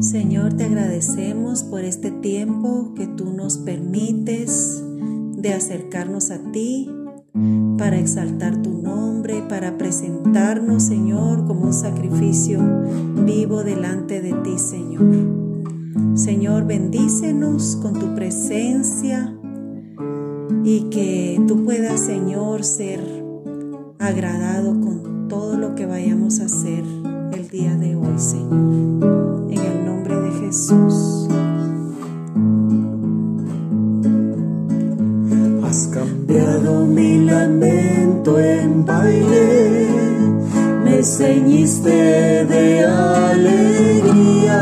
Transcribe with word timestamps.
Señor, 0.00 0.54
te 0.54 0.64
agradecemos 0.64 1.62
por 1.62 1.84
este 1.84 2.10
tiempo 2.10 2.92
que 2.96 3.06
tú 3.06 3.32
nos 3.32 3.56
permites 3.58 4.82
de 5.36 5.52
acercarnos 5.52 6.32
a 6.32 6.50
ti 6.50 6.90
para 7.78 7.96
exaltar 7.96 8.62
tu 8.62 8.82
nombre, 8.82 9.44
para 9.48 9.78
presentarnos, 9.78 10.82
Señor, 10.82 11.46
como 11.46 11.66
un 11.66 11.72
sacrificio 11.72 12.60
vivo 13.24 13.62
delante 13.62 14.20
de 14.20 14.32
ti, 14.42 14.58
Señor. 14.58 15.04
Señor, 16.14 16.66
bendícenos 16.66 17.76
con 17.76 17.92
tu 17.92 18.12
presencia 18.16 19.38
y 20.64 20.90
que 20.90 21.40
tú 21.46 21.64
puedas, 21.64 22.00
Señor, 22.00 22.64
ser 22.64 23.00
agradado 24.00 24.80
con 24.80 25.28
todo 25.28 25.56
lo 25.56 25.76
que 25.76 25.86
vayamos 25.86 26.40
a 26.40 26.46
hacer 26.46 26.82
el 27.32 27.48
día 27.48 27.76
de 27.76 27.94
hoy, 27.94 28.18
Señor. 28.18 29.59
Jesús. 30.50 31.28
Has 35.62 35.86
cambiado 35.94 36.86
mi 36.86 37.24
lamento 37.24 38.36
en 38.40 38.84
baile, 38.84 39.88
me 40.82 41.04
ceñiste 41.04 42.44
de 42.46 42.84
alegría, 42.84 44.58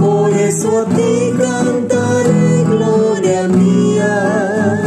por 0.00 0.30
eso 0.32 0.78
a 0.78 0.84
ti 0.86 1.32
cantaré 1.36 2.64
gloria 2.64 3.48
mía 3.48 4.80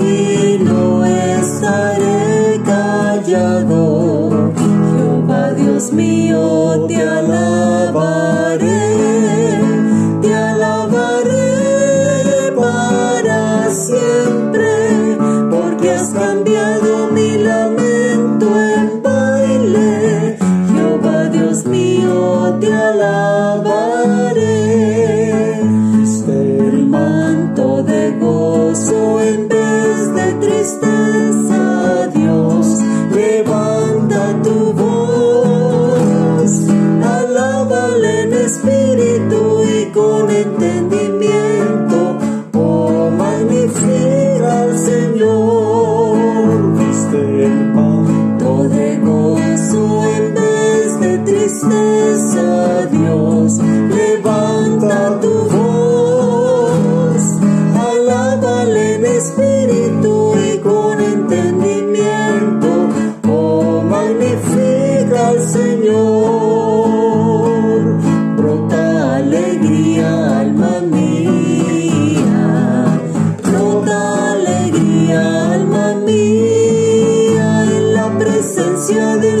y 0.00 0.58
no 0.62 1.06
estaré 1.06 2.60
callado. 2.66 4.52
Jehová 4.54 5.54
Dios 5.54 5.92
mío, 5.94 6.86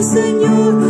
Señor 0.04 0.83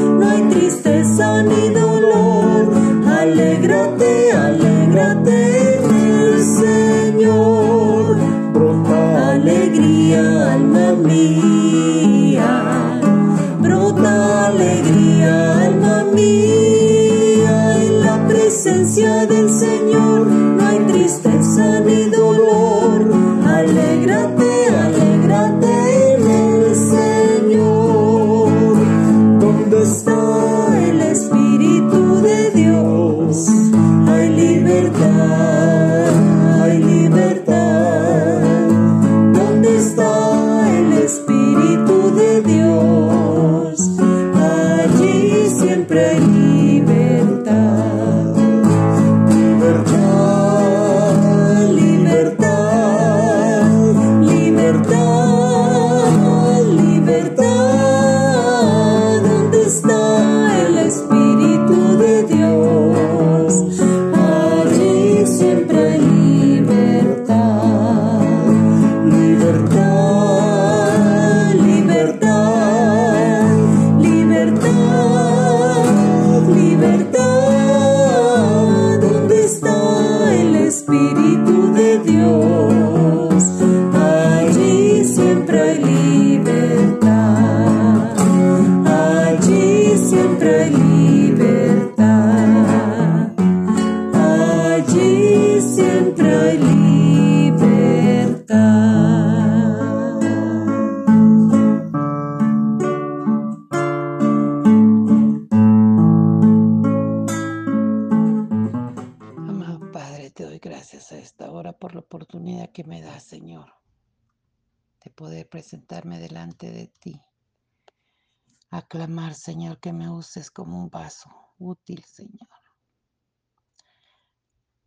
Aclamar, 118.76 119.34
Señor, 119.34 119.78
que 119.78 119.92
me 119.92 120.10
uses 120.10 120.50
como 120.50 120.76
un 120.82 120.90
vaso 120.90 121.30
útil, 121.58 122.02
Señor. 122.02 122.48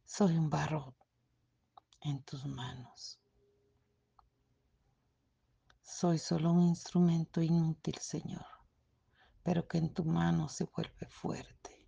Soy 0.04 0.36
un 0.38 0.50
barro 0.50 0.94
en 2.02 2.22
tus 2.24 2.46
manos. 2.46 3.18
Soy 5.82 6.20
solo 6.20 6.52
un 6.52 6.64
instrumento 6.64 7.42
inútil, 7.42 7.96
Señor, 8.00 8.46
pero 9.42 9.66
que 9.70 9.78
en 9.78 9.94
tu 9.94 10.04
mano 10.04 10.50
se 10.50 10.66
vuelve 10.66 11.08
fuerte. 11.08 11.88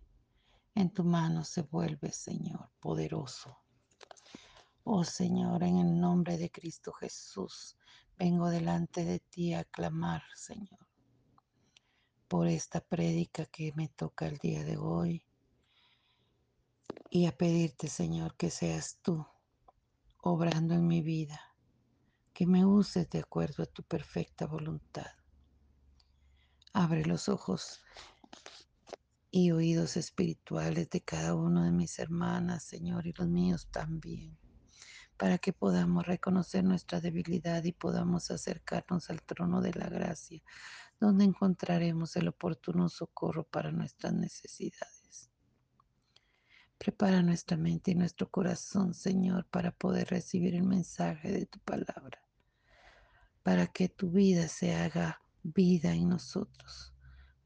En 0.74 0.94
tu 0.94 1.04
mano 1.04 1.44
se 1.44 1.60
vuelve, 1.60 2.12
Señor, 2.12 2.70
poderoso. 2.80 3.58
Oh 4.84 5.04
Señor, 5.04 5.64
en 5.64 5.76
el 5.76 6.00
nombre 6.00 6.38
de 6.38 6.50
Cristo 6.50 6.94
Jesús, 6.94 7.76
vengo 8.16 8.48
delante 8.48 9.04
de 9.04 9.18
ti 9.18 9.52
a 9.52 9.64
clamar, 9.64 10.22
Señor, 10.34 10.89
por 12.30 12.46
esta 12.46 12.80
prédica 12.80 13.44
que 13.46 13.72
me 13.74 13.88
toca 13.88 14.28
el 14.28 14.38
día 14.38 14.62
de 14.62 14.76
hoy 14.76 15.24
y 17.10 17.26
a 17.26 17.36
pedirte, 17.36 17.88
Señor, 17.88 18.36
que 18.36 18.50
seas 18.50 19.00
tú 19.02 19.26
obrando 20.22 20.74
en 20.74 20.86
mi 20.86 21.02
vida, 21.02 21.40
que 22.32 22.46
me 22.46 22.64
uses 22.64 23.10
de 23.10 23.18
acuerdo 23.18 23.64
a 23.64 23.66
tu 23.66 23.82
perfecta 23.82 24.46
voluntad. 24.46 25.10
Abre 26.72 27.04
los 27.04 27.28
ojos 27.28 27.82
y 29.32 29.50
oídos 29.50 29.96
espirituales 29.96 30.88
de 30.88 31.00
cada 31.00 31.34
uno 31.34 31.64
de 31.64 31.72
mis 31.72 31.98
hermanas, 31.98 32.62
Señor, 32.62 33.08
y 33.08 33.12
los 33.12 33.26
míos 33.26 33.66
también, 33.72 34.38
para 35.16 35.38
que 35.38 35.52
podamos 35.52 36.06
reconocer 36.06 36.62
nuestra 36.62 37.00
debilidad 37.00 37.64
y 37.64 37.72
podamos 37.72 38.30
acercarnos 38.30 39.10
al 39.10 39.20
trono 39.20 39.60
de 39.60 39.74
la 39.74 39.88
gracia, 39.88 40.40
donde 41.00 41.24
encontraremos 41.24 42.14
el 42.16 42.28
oportuno 42.28 42.88
socorro 42.88 43.44
para 43.44 43.72
nuestras 43.72 44.12
necesidades. 44.12 45.30
Prepara 46.78 47.22
nuestra 47.22 47.56
mente 47.56 47.90
y 47.90 47.94
nuestro 47.94 48.30
corazón, 48.30 48.94
Señor, 48.94 49.46
para 49.46 49.70
poder 49.72 50.08
recibir 50.08 50.54
el 50.54 50.64
mensaje 50.64 51.32
de 51.32 51.46
tu 51.46 51.58
palabra, 51.60 52.22
para 53.42 53.66
que 53.66 53.88
tu 53.88 54.10
vida 54.10 54.48
se 54.48 54.74
haga 54.74 55.22
vida 55.42 55.94
en 55.94 56.08
nosotros 56.08 56.94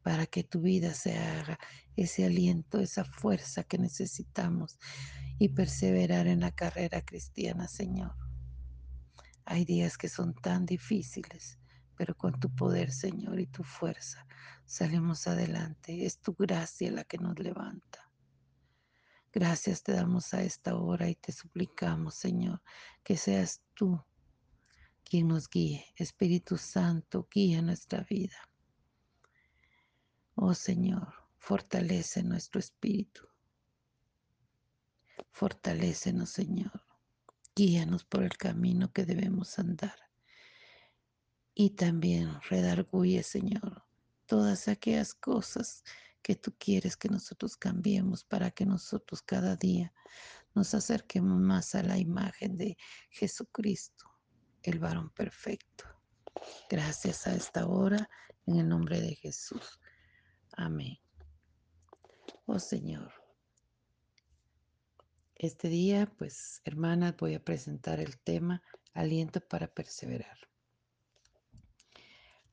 para 0.04 0.26
que 0.26 0.44
tu 0.44 0.60
vida 0.60 0.92
se 0.92 1.16
haga 1.18 1.58
ese 1.96 2.26
aliento, 2.26 2.78
esa 2.78 3.04
fuerza 3.04 3.64
que 3.64 3.78
necesitamos 3.78 4.78
y 5.38 5.48
perseverar 5.48 6.26
en 6.26 6.40
la 6.40 6.52
carrera 6.52 7.00
cristiana, 7.00 7.66
Señor. 7.66 8.14
Hay 9.46 9.64
días 9.64 9.96
que 9.96 10.10
son 10.10 10.34
tan 10.34 10.66
difíciles, 10.66 11.58
pero 11.96 12.16
con 12.16 12.38
tu 12.38 12.54
poder, 12.54 12.90
Señor, 12.90 13.40
y 13.40 13.46
tu 13.46 13.62
fuerza 13.64 14.26
salimos 14.64 15.26
adelante. 15.26 16.06
Es 16.06 16.18
tu 16.20 16.34
gracia 16.34 16.90
la 16.90 17.04
que 17.04 17.18
nos 17.18 17.38
levanta. 17.38 18.10
Gracias 19.32 19.82
te 19.82 19.92
damos 19.92 20.32
a 20.32 20.42
esta 20.42 20.76
hora 20.76 21.08
y 21.08 21.16
te 21.16 21.32
suplicamos, 21.32 22.14
Señor, 22.14 22.62
que 23.02 23.16
seas 23.16 23.62
tú 23.74 24.00
quien 25.02 25.28
nos 25.28 25.48
guíe. 25.48 25.84
Espíritu 25.96 26.56
Santo, 26.56 27.28
guía 27.30 27.60
nuestra 27.60 28.04
vida. 28.04 28.36
Oh 30.36 30.54
Señor, 30.54 31.14
fortalece 31.36 32.22
nuestro 32.22 32.60
espíritu. 32.60 33.26
Fortalécenos, 35.30 36.30
Señor. 36.30 36.82
Guíanos 37.56 38.04
por 38.04 38.22
el 38.22 38.36
camino 38.36 38.92
que 38.92 39.04
debemos 39.04 39.58
andar. 39.58 40.03
Y 41.54 41.70
también 41.70 42.40
redarguye, 42.48 43.22
Señor, 43.22 43.84
todas 44.26 44.68
aquellas 44.68 45.14
cosas 45.14 45.84
que 46.22 46.34
tú 46.34 46.54
quieres 46.58 46.96
que 46.96 47.08
nosotros 47.08 47.56
cambiemos 47.56 48.24
para 48.24 48.50
que 48.50 48.66
nosotros 48.66 49.22
cada 49.22 49.56
día 49.56 49.92
nos 50.54 50.74
acerquemos 50.74 51.40
más 51.40 51.74
a 51.74 51.82
la 51.82 51.98
imagen 51.98 52.56
de 52.56 52.76
Jesucristo, 53.10 54.06
el 54.62 54.78
varón 54.78 55.10
perfecto. 55.10 55.84
Gracias 56.68 57.26
a 57.26 57.34
esta 57.34 57.66
hora, 57.66 58.08
en 58.46 58.58
el 58.58 58.68
nombre 58.68 59.00
de 59.00 59.14
Jesús. 59.14 59.78
Amén. 60.52 60.98
Oh 62.46 62.58
Señor, 62.58 63.12
este 65.34 65.68
día, 65.68 66.06
pues, 66.16 66.62
hermanas, 66.64 67.16
voy 67.18 67.34
a 67.34 67.44
presentar 67.44 68.00
el 68.00 68.18
tema 68.18 68.62
aliento 68.94 69.40
para 69.40 69.66
perseverar. 69.66 70.38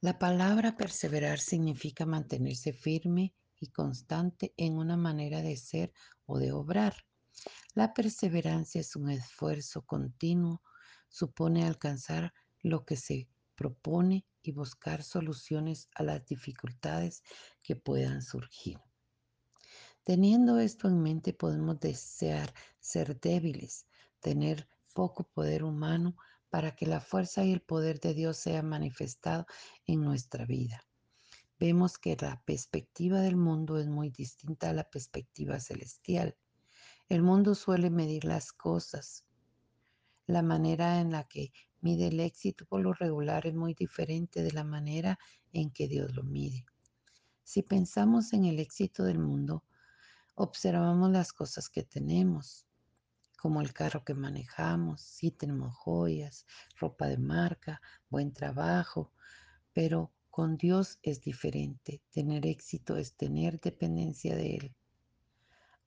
La 0.03 0.17
palabra 0.17 0.75
perseverar 0.75 1.39
significa 1.39 2.07
mantenerse 2.07 2.73
firme 2.73 3.35
y 3.59 3.67
constante 3.67 4.51
en 4.57 4.79
una 4.79 4.97
manera 4.97 5.43
de 5.43 5.55
ser 5.55 5.93
o 6.25 6.39
de 6.39 6.51
obrar. 6.51 7.05
La 7.75 7.93
perseverancia 7.93 8.81
es 8.81 8.95
un 8.95 9.11
esfuerzo 9.11 9.83
continuo, 9.83 10.63
supone 11.07 11.67
alcanzar 11.67 12.33
lo 12.63 12.83
que 12.83 12.95
se 12.95 13.29
propone 13.53 14.25
y 14.41 14.53
buscar 14.53 15.03
soluciones 15.03 15.87
a 15.93 16.01
las 16.01 16.25
dificultades 16.25 17.21
que 17.61 17.75
puedan 17.75 18.23
surgir. 18.23 18.79
Teniendo 20.03 20.57
esto 20.57 20.87
en 20.87 20.99
mente 20.99 21.31
podemos 21.31 21.79
desear 21.79 22.51
ser 22.79 23.19
débiles, 23.19 23.85
tener 24.19 24.67
poco 24.95 25.25
poder 25.25 25.63
humano 25.63 26.15
para 26.51 26.75
que 26.75 26.85
la 26.85 26.99
fuerza 26.99 27.43
y 27.43 27.53
el 27.53 27.61
poder 27.61 27.99
de 28.01 28.13
Dios 28.13 28.37
sea 28.37 28.61
manifestado 28.61 29.47
en 29.87 30.01
nuestra 30.01 30.45
vida. 30.45 30.85
Vemos 31.57 31.97
que 31.97 32.17
la 32.19 32.43
perspectiva 32.45 33.21
del 33.21 33.37
mundo 33.37 33.79
es 33.79 33.87
muy 33.87 34.09
distinta 34.09 34.69
a 34.69 34.73
la 34.73 34.83
perspectiva 34.83 35.59
celestial. 35.59 36.35
El 37.07 37.23
mundo 37.23 37.55
suele 37.55 37.89
medir 37.89 38.25
las 38.25 38.51
cosas, 38.51 39.25
la 40.27 40.41
manera 40.41 40.99
en 40.99 41.11
la 41.11 41.23
que 41.23 41.53
mide 41.79 42.07
el 42.07 42.19
éxito 42.19 42.65
por 42.65 42.81
lo 42.81 42.93
regular 42.93 43.47
es 43.47 43.55
muy 43.55 43.73
diferente 43.73 44.43
de 44.43 44.51
la 44.51 44.63
manera 44.63 45.17
en 45.53 45.71
que 45.71 45.87
Dios 45.87 46.13
lo 46.15 46.23
mide. 46.23 46.65
Si 47.43 47.63
pensamos 47.63 48.33
en 48.33 48.45
el 48.45 48.59
éxito 48.59 49.03
del 49.03 49.19
mundo, 49.19 49.63
observamos 50.35 51.11
las 51.11 51.31
cosas 51.31 51.69
que 51.69 51.83
tenemos, 51.83 52.65
como 53.41 53.59
el 53.59 53.73
carro 53.73 54.03
que 54.03 54.13
manejamos, 54.13 55.01
si 55.01 55.31
tenemos 55.31 55.73
joyas, 55.73 56.45
ropa 56.79 57.07
de 57.07 57.17
marca, 57.17 57.81
buen 58.07 58.33
trabajo, 58.33 59.11
pero 59.73 60.13
con 60.29 60.57
Dios 60.57 60.99
es 61.01 61.21
diferente. 61.21 62.03
Tener 62.11 62.45
éxito 62.45 62.97
es 62.97 63.15
tener 63.15 63.59
dependencia 63.59 64.35
de 64.35 64.57
Él, 64.57 64.75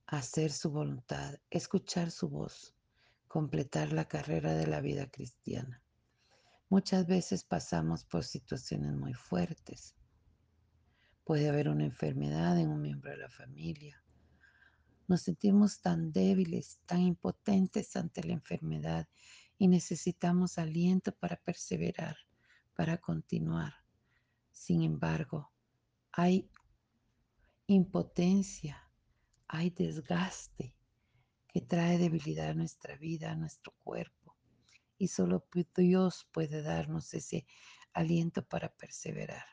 hacer 0.05 0.51
su 0.51 0.69
voluntad, 0.69 1.39
escuchar 1.49 2.11
su 2.11 2.27
voz, 2.27 2.75
completar 3.29 3.93
la 3.93 4.03
carrera 4.05 4.53
de 4.53 4.67
la 4.67 4.81
vida 4.81 5.09
cristiana. 5.09 5.81
Muchas 6.67 7.07
veces 7.07 7.45
pasamos 7.45 8.03
por 8.03 8.25
situaciones 8.25 8.91
muy 8.91 9.13
fuertes. 9.13 9.95
Puede 11.23 11.47
haber 11.47 11.69
una 11.69 11.85
enfermedad 11.85 12.59
en 12.59 12.67
un 12.67 12.81
miembro 12.81 13.11
de 13.11 13.17
la 13.17 13.29
familia. 13.29 14.04
Nos 15.07 15.21
sentimos 15.21 15.81
tan 15.81 16.11
débiles, 16.11 16.79
tan 16.85 17.01
impotentes 17.01 17.95
ante 17.95 18.23
la 18.23 18.33
enfermedad 18.33 19.07
y 19.57 19.67
necesitamos 19.67 20.57
aliento 20.57 21.11
para 21.15 21.37
perseverar, 21.37 22.17
para 22.75 22.97
continuar. 22.97 23.73
Sin 24.51 24.81
embargo, 24.81 25.51
hay 26.11 26.49
impotencia, 27.67 28.89
hay 29.47 29.69
desgaste 29.69 30.75
que 31.47 31.61
trae 31.61 31.97
debilidad 31.97 32.49
a 32.49 32.53
nuestra 32.53 32.97
vida, 32.97 33.31
a 33.31 33.35
nuestro 33.35 33.73
cuerpo 33.83 34.25
y 34.97 35.07
solo 35.07 35.45
Dios 35.75 36.27
puede 36.31 36.61
darnos 36.61 37.13
ese 37.13 37.45
aliento 37.93 38.45
para 38.45 38.69
perseverar. 38.75 39.45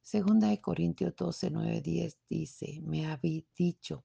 Segunda 0.00 0.48
de 0.48 0.60
Corintios 0.60 1.14
12, 1.16 1.50
9, 1.50 1.80
10 1.80 2.18
dice, 2.28 2.80
me 2.82 3.06
habéis 3.06 3.44
dicho, 3.54 4.04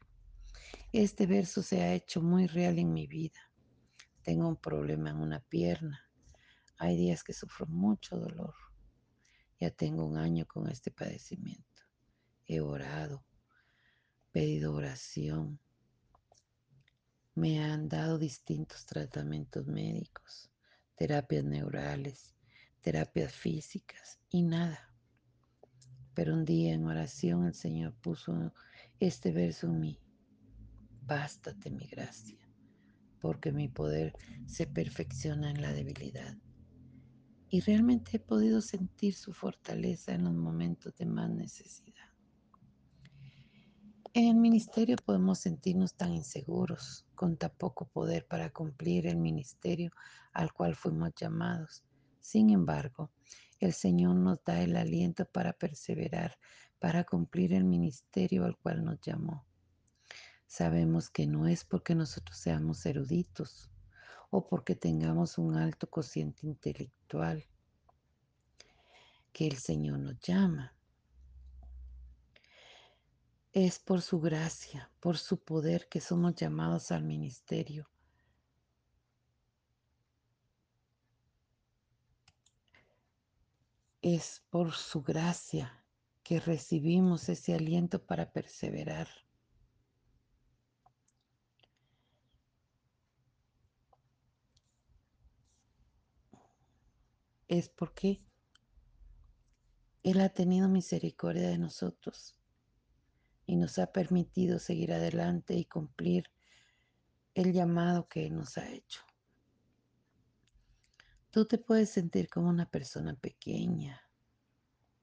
Este 0.91 1.25
verso 1.25 1.61
se 1.63 1.81
ha 1.81 1.93
hecho 1.93 2.21
muy 2.21 2.47
real 2.47 2.79
en 2.79 2.93
mi 2.93 3.07
vida. 3.07 3.39
Tengo 4.23 4.47
un 4.47 4.57
problema 4.57 5.09
en 5.09 5.17
una 5.17 5.39
pierna. 5.39 6.01
Hay 6.77 6.97
días 6.97 7.23
que 7.23 7.33
sufro 7.33 7.65
mucho 7.67 8.17
dolor. 8.17 8.55
Ya 9.59 9.71
tengo 9.71 10.05
un 10.05 10.17
año 10.17 10.45
con 10.45 10.69
este 10.69 10.91
padecimiento. 10.91 11.83
He 12.45 12.61
orado, 12.61 13.23
pedido 14.31 14.73
oración. 14.73 15.59
Me 17.35 17.63
han 17.63 17.87
dado 17.87 18.17
distintos 18.17 18.85
tratamientos 18.85 19.65
médicos 19.67 20.51
terapias 21.01 21.43
neurales, 21.43 22.35
terapias 22.79 23.33
físicas 23.33 24.19
y 24.29 24.43
nada. 24.43 24.93
Pero 26.13 26.35
un 26.35 26.45
día 26.45 26.75
en 26.75 26.85
oración 26.85 27.47
el 27.47 27.55
Señor 27.55 27.95
puso 27.95 28.53
este 28.99 29.31
verso 29.31 29.65
en 29.65 29.79
mí. 29.79 29.99
Bástate 31.01 31.69
mi 31.69 31.85
gracia, 31.87 32.39
porque 33.19 33.51
mi 33.51 33.67
poder 33.67 34.13
se 34.45 34.67
perfecciona 34.67 35.51
en 35.51 35.61
la 35.61 35.73
debilidad. 35.73 36.37
Y 37.49 37.59
realmente 37.59 38.17
he 38.17 38.19
podido 38.19 38.61
sentir 38.61 39.13
su 39.13 39.33
fortaleza 39.33 40.13
en 40.13 40.23
los 40.23 40.33
momentos 40.33 40.95
de 40.95 41.05
más 41.05 41.29
necesidad. 41.29 41.91
En 44.13 44.27
el 44.27 44.35
ministerio 44.35 44.97
podemos 44.97 45.39
sentirnos 45.39 45.95
tan 45.95 46.13
inseguros, 46.13 47.05
con 47.15 47.37
tan 47.37 47.51
poco 47.57 47.87
poder 47.87 48.27
para 48.27 48.49
cumplir 48.49 49.07
el 49.07 49.17
ministerio 49.17 49.91
al 50.33 50.51
cual 50.53 50.75
fuimos 50.75 51.11
llamados. 51.15 51.83
Sin 52.19 52.49
embargo, 52.49 53.11
el 53.59 53.73
Señor 53.73 54.15
nos 54.15 54.43
da 54.43 54.61
el 54.61 54.75
aliento 54.75 55.25
para 55.25 55.53
perseverar, 55.53 56.37
para 56.79 57.05
cumplir 57.05 57.53
el 57.53 57.63
ministerio 57.63 58.43
al 58.43 58.57
cual 58.57 58.83
nos 58.83 58.99
llamó. 59.01 59.45
Sabemos 60.51 61.09
que 61.09 61.27
no 61.27 61.47
es 61.47 61.63
porque 61.63 61.95
nosotros 61.95 62.37
seamos 62.37 62.85
eruditos 62.85 63.71
o 64.31 64.49
porque 64.49 64.75
tengamos 64.75 65.37
un 65.37 65.55
alto 65.55 65.89
cociente 65.89 66.45
intelectual 66.45 67.47
que 69.31 69.47
el 69.47 69.55
Señor 69.55 69.99
nos 69.99 70.19
llama. 70.19 70.75
Es 73.53 73.79
por 73.79 74.01
su 74.01 74.19
gracia, 74.19 74.91
por 74.99 75.17
su 75.17 75.41
poder 75.41 75.87
que 75.87 76.01
somos 76.01 76.35
llamados 76.35 76.91
al 76.91 77.05
ministerio. 77.05 77.89
Es 84.01 84.43
por 84.49 84.73
su 84.73 85.01
gracia 85.01 85.85
que 86.23 86.41
recibimos 86.41 87.29
ese 87.29 87.53
aliento 87.53 88.05
para 88.05 88.33
perseverar. 88.33 89.07
Es 97.51 97.67
porque 97.67 98.23
Él 100.03 100.21
ha 100.21 100.29
tenido 100.29 100.69
misericordia 100.69 101.49
de 101.49 101.57
nosotros 101.57 102.33
y 103.45 103.57
nos 103.57 103.77
ha 103.77 103.91
permitido 103.91 104.57
seguir 104.57 104.93
adelante 104.93 105.55
y 105.55 105.65
cumplir 105.65 106.31
el 107.33 107.51
llamado 107.51 108.07
que 108.07 108.29
nos 108.29 108.57
ha 108.57 108.71
hecho. 108.71 109.01
Tú 111.29 111.45
te 111.45 111.57
puedes 111.57 111.89
sentir 111.89 112.29
como 112.29 112.47
una 112.47 112.71
persona 112.71 113.15
pequeña, 113.15 114.01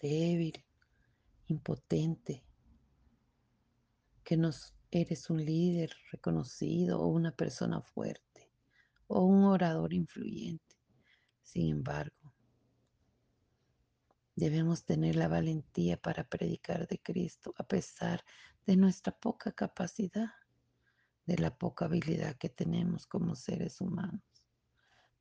débil, 0.00 0.64
impotente, 1.48 2.46
que 4.24 4.38
no 4.38 4.52
eres 4.90 5.28
un 5.28 5.44
líder 5.44 5.94
reconocido 6.12 6.98
o 6.98 7.08
una 7.08 7.32
persona 7.32 7.82
fuerte 7.82 8.50
o 9.06 9.26
un 9.26 9.44
orador 9.44 9.92
influyente. 9.92 10.64
Sin 11.42 11.70
embargo, 11.70 12.17
debemos 14.38 14.84
tener 14.84 15.16
la 15.16 15.28
valentía 15.28 16.00
para 16.00 16.28
predicar 16.28 16.88
de 16.88 16.98
Cristo 16.98 17.54
a 17.58 17.66
pesar 17.66 18.24
de 18.66 18.76
nuestra 18.76 19.12
poca 19.12 19.52
capacidad, 19.52 20.32
de 21.26 21.38
la 21.38 21.56
poca 21.56 21.84
habilidad 21.84 22.36
que 22.36 22.48
tenemos 22.48 23.06
como 23.06 23.34
seres 23.34 23.80
humanos 23.80 24.22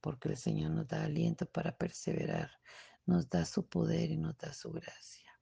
porque 0.02 0.30
el 0.30 0.38
Señor 0.38 0.72
nos 0.72 0.88
da 0.88 1.04
aliento 1.04 1.46
para 1.46 1.78
perseverar, 1.78 2.52
nos 3.06 3.30
da 3.30 3.46
su 3.46 3.68
poder 3.68 4.12
y 4.12 4.18
nos 4.18 4.38
da 4.38 4.54
su 4.54 4.72
gracia. 4.72 5.38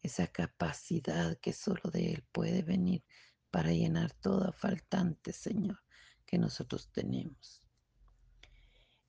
Esa 0.00 0.26
capacidad 0.28 1.38
que 1.38 1.52
solo 1.52 1.90
de 1.92 2.12
Él 2.12 2.24
puede 2.32 2.62
venir 2.62 3.04
para 3.50 3.72
llenar 3.72 4.12
toda 4.12 4.52
faltante, 4.52 5.32
Señor, 5.32 5.82
que 6.26 6.38
nosotros 6.38 6.90
tenemos. 6.92 7.62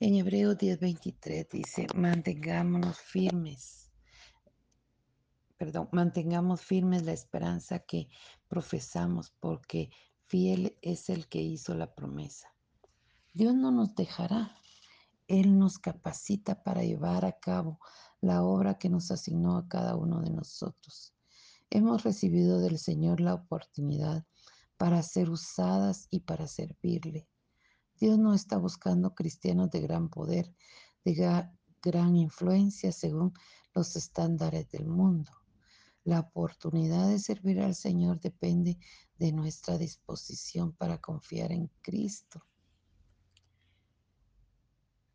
En 0.06 0.16
Hebreos 0.16 0.58
10:23 0.58 1.48
dice, 1.50 1.88
mantengámonos 1.96 3.00
firmes, 3.00 3.90
perdón, 5.56 5.88
mantengamos 5.94 6.60
firmes 6.60 7.04
la 7.04 7.14
esperanza 7.14 7.80
que 7.80 8.10
profesamos, 8.50 9.32
porque 9.40 9.92
fiel 10.26 10.78
es 10.82 11.10
el 11.10 11.30
que 11.30 11.42
hizo 11.42 11.74
la 11.74 11.96
promesa. 11.96 12.54
Dios 13.32 13.56
no 13.56 13.72
nos 13.72 13.96
dejará. 13.96 14.58
Él 15.30 15.58
nos 15.58 15.80
capacita 15.80 16.64
para 16.64 16.84
llevar 16.84 17.24
a 17.24 17.40
cabo 17.40 17.80
la 18.20 18.44
obra 18.44 18.78
que 18.78 18.90
nos 18.90 19.10
asignó 19.10 19.56
a 19.56 19.70
cada 19.70 19.96
uno 19.96 20.20
de 20.20 20.32
nosotros. 20.32 21.14
Hemos 21.70 22.04
recibido 22.04 22.60
del 22.60 22.78
Señor 22.78 23.22
la 23.22 23.36
oportunidad 23.36 24.26
para 24.76 25.02
ser 25.02 25.30
usadas 25.30 26.08
y 26.10 26.20
para 26.20 26.46
servirle. 26.48 27.30
Dios 28.04 28.20
no 28.20 28.34
está 28.34 28.58
buscando 28.58 29.16
cristianos 29.16 29.72
de 29.72 29.80
gran 29.80 30.10
poder, 30.10 30.54
de 31.06 31.48
gran 31.82 32.18
influencia 32.18 32.92
según 32.92 33.32
los 33.74 33.96
estándares 33.96 34.70
del 34.72 34.88
mundo. 34.88 35.32
La 36.04 36.20
oportunidad 36.20 37.08
de 37.08 37.18
servir 37.18 37.62
al 37.62 37.76
Señor 37.76 38.20
depende 38.20 38.78
de 39.18 39.32
nuestra 39.32 39.78
disposición 39.78 40.74
para 40.74 41.00
confiar 41.00 41.54
en 41.54 41.72
Cristo 41.82 42.46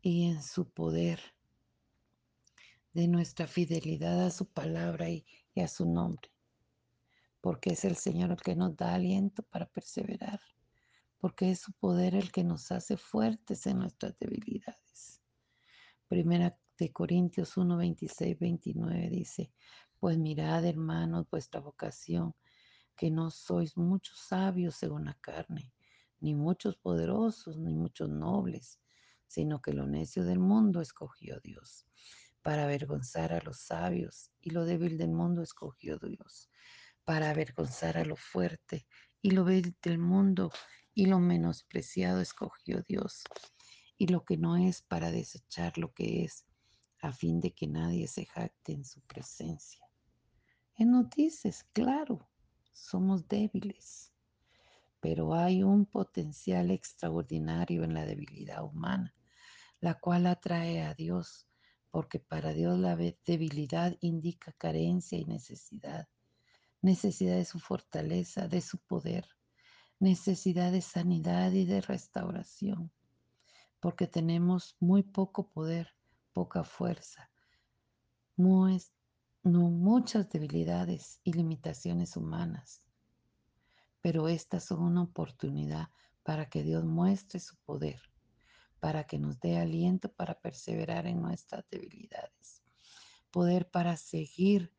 y 0.01 0.31
en 0.31 0.41
su 0.41 0.67
poder, 0.67 1.19
de 2.93 3.07
nuestra 3.07 3.45
fidelidad 3.45 4.25
a 4.25 4.31
su 4.31 4.47
palabra 4.47 5.11
y, 5.11 5.27
a 5.63 5.67
su 5.67 5.85
nombre, 5.85 6.31
porque 7.39 7.73
es 7.73 7.85
el 7.85 7.97
Señor 7.97 8.31
el 8.31 8.41
que 8.41 8.55
nos 8.55 8.75
da 8.75 8.95
aliento 8.95 9.43
para 9.43 9.67
perseverar, 9.67 10.41
porque 11.19 11.51
es 11.51 11.59
su 11.59 11.73
poder 11.73 12.15
el 12.15 12.31
que 12.31 12.43
nos 12.43 12.71
hace 12.71 12.97
fuertes 12.97 13.67
en 13.67 13.79
nuestras 13.79 14.17
debilidades. 14.17 15.21
Primera 16.07 16.57
de 16.77 16.91
Corintios 16.91 17.57
1, 17.57 17.77
26, 17.77 18.39
29 18.39 19.09
dice, 19.09 19.51
pues 19.99 20.17
mirad 20.17 20.65
hermanos 20.65 21.29
vuestra 21.29 21.59
vocación, 21.59 22.33
que 22.95 23.11
no 23.11 23.31
sois 23.31 23.77
muchos 23.77 24.17
sabios 24.19 24.75
según 24.75 25.05
la 25.05 25.13
carne, 25.15 25.73
ni 26.21 26.33
muchos 26.33 26.77
poderosos, 26.77 27.57
ni 27.57 27.73
muchos 27.73 28.09
nobles, 28.09 28.79
sino 29.27 29.61
que 29.61 29.73
lo 29.73 29.85
necio 29.85 30.23
del 30.23 30.39
mundo 30.39 30.81
escogió 30.81 31.39
Dios 31.41 31.85
para 32.41 32.63
avergonzar 32.63 33.33
a 33.33 33.41
los 33.41 33.59
sabios 33.59 34.31
y 34.41 34.51
lo 34.51 34.65
débil 34.65 34.97
del 34.97 35.11
mundo 35.11 35.43
escogió 35.43 35.99
Dios 35.99 36.49
para 37.03 37.29
avergonzar 37.29 37.97
a 37.97 38.05
lo 38.05 38.15
fuerte 38.15 38.87
y 39.21 39.31
lo 39.31 39.43
débil 39.43 39.75
del 39.81 39.97
mundo 39.97 40.51
y 40.93 41.05
lo 41.05 41.19
menospreciado 41.19 42.21
escogió 42.21 42.83
Dios 42.87 43.23
y 43.97 44.07
lo 44.07 44.23
que 44.23 44.37
no 44.37 44.57
es 44.57 44.81
para 44.81 45.11
desechar 45.11 45.77
lo 45.77 45.93
que 45.93 46.23
es 46.23 46.45
a 47.01 47.11
fin 47.11 47.39
de 47.39 47.51
que 47.53 47.67
nadie 47.67 48.07
se 48.07 48.25
jacte 48.25 48.73
en 48.73 48.83
su 48.83 49.01
presencia. 49.01 49.85
En 50.75 50.91
noticias, 50.91 51.65
claro, 51.73 52.29
somos 52.71 53.27
débiles, 53.27 54.13
pero 54.99 55.33
hay 55.33 55.63
un 55.63 55.85
potencial 55.85 56.71
extraordinario 56.71 57.83
en 57.83 57.93
la 57.93 58.05
debilidad 58.05 58.63
humana 58.63 59.13
la 59.81 59.93
cual 59.95 60.27
atrae 60.27 60.81
a 60.81 60.93
Dios, 60.93 61.47
porque 61.91 62.19
para 62.19 62.53
Dios 62.53 62.77
la 62.77 62.95
debilidad 62.95 63.95
indica 64.01 64.51
carencia 64.53 65.17
y 65.17 65.25
necesidad, 65.25 66.07
necesidad 66.81 67.35
de 67.35 67.45
su 67.45 67.59
fortaleza, 67.59 68.47
de 68.47 68.61
su 68.61 68.77
poder, 68.79 69.25
necesidad 69.99 70.71
de 70.71 70.81
sanidad 70.81 71.51
y 71.51 71.65
de 71.65 71.81
restauración, 71.81 72.91
porque 73.79 74.07
tenemos 74.07 74.75
muy 74.79 75.03
poco 75.03 75.49
poder, 75.49 75.93
poca 76.33 76.63
fuerza, 76.63 77.29
muchas 79.43 80.29
debilidades 80.29 81.19
y 81.23 81.33
limitaciones 81.33 82.17
humanas. 82.17 82.81
Pero 84.01 84.27
estas 84.27 84.63
son 84.63 84.81
una 84.81 85.03
oportunidad 85.03 85.89
para 86.23 86.49
que 86.49 86.63
Dios 86.63 86.85
muestre 86.85 87.39
su 87.39 87.57
poder 87.57 88.01
para 88.79 89.05
que 89.05 89.19
nos 89.19 89.39
dé 89.39 89.57
aliento 89.57 90.11
para 90.11 90.39
perseverar 90.39 91.05
en 91.07 91.21
nuestras 91.21 91.69
debilidades, 91.69 92.63
poder 93.31 93.69
para 93.69 93.97
seguir 93.97 94.73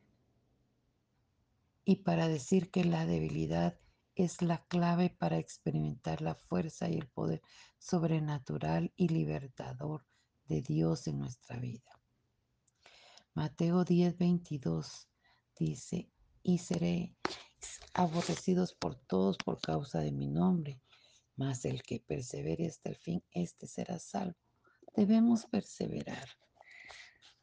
y 1.84 1.96
para 1.96 2.28
decir 2.28 2.70
que 2.70 2.84
la 2.84 3.06
debilidad 3.06 3.78
es 4.24 4.42
la 4.42 4.58
clave 4.66 5.10
para 5.10 5.38
experimentar 5.38 6.20
la 6.20 6.34
fuerza 6.34 6.88
y 6.88 6.94
el 6.94 7.08
poder 7.08 7.40
sobrenatural 7.78 8.92
y 8.96 9.08
libertador 9.08 10.04
de 10.44 10.60
Dios 10.62 11.06
en 11.06 11.18
nuestra 11.18 11.58
vida. 11.58 11.98
Mateo 13.34 13.84
10, 13.84 14.18
22 14.18 15.08
dice, 15.58 16.10
y 16.42 16.58
seré 16.58 17.16
aborrecidos 17.94 18.74
por 18.74 18.96
todos 18.96 19.38
por 19.38 19.60
causa 19.60 20.00
de 20.00 20.12
mi 20.12 20.28
nombre, 20.28 20.80
mas 21.36 21.64
el 21.64 21.82
que 21.82 22.00
persevere 22.00 22.66
hasta 22.66 22.90
el 22.90 22.96
fin, 22.96 23.24
este 23.32 23.66
será 23.66 23.98
salvo. 23.98 24.36
Debemos 24.94 25.46
perseverar, 25.46 26.28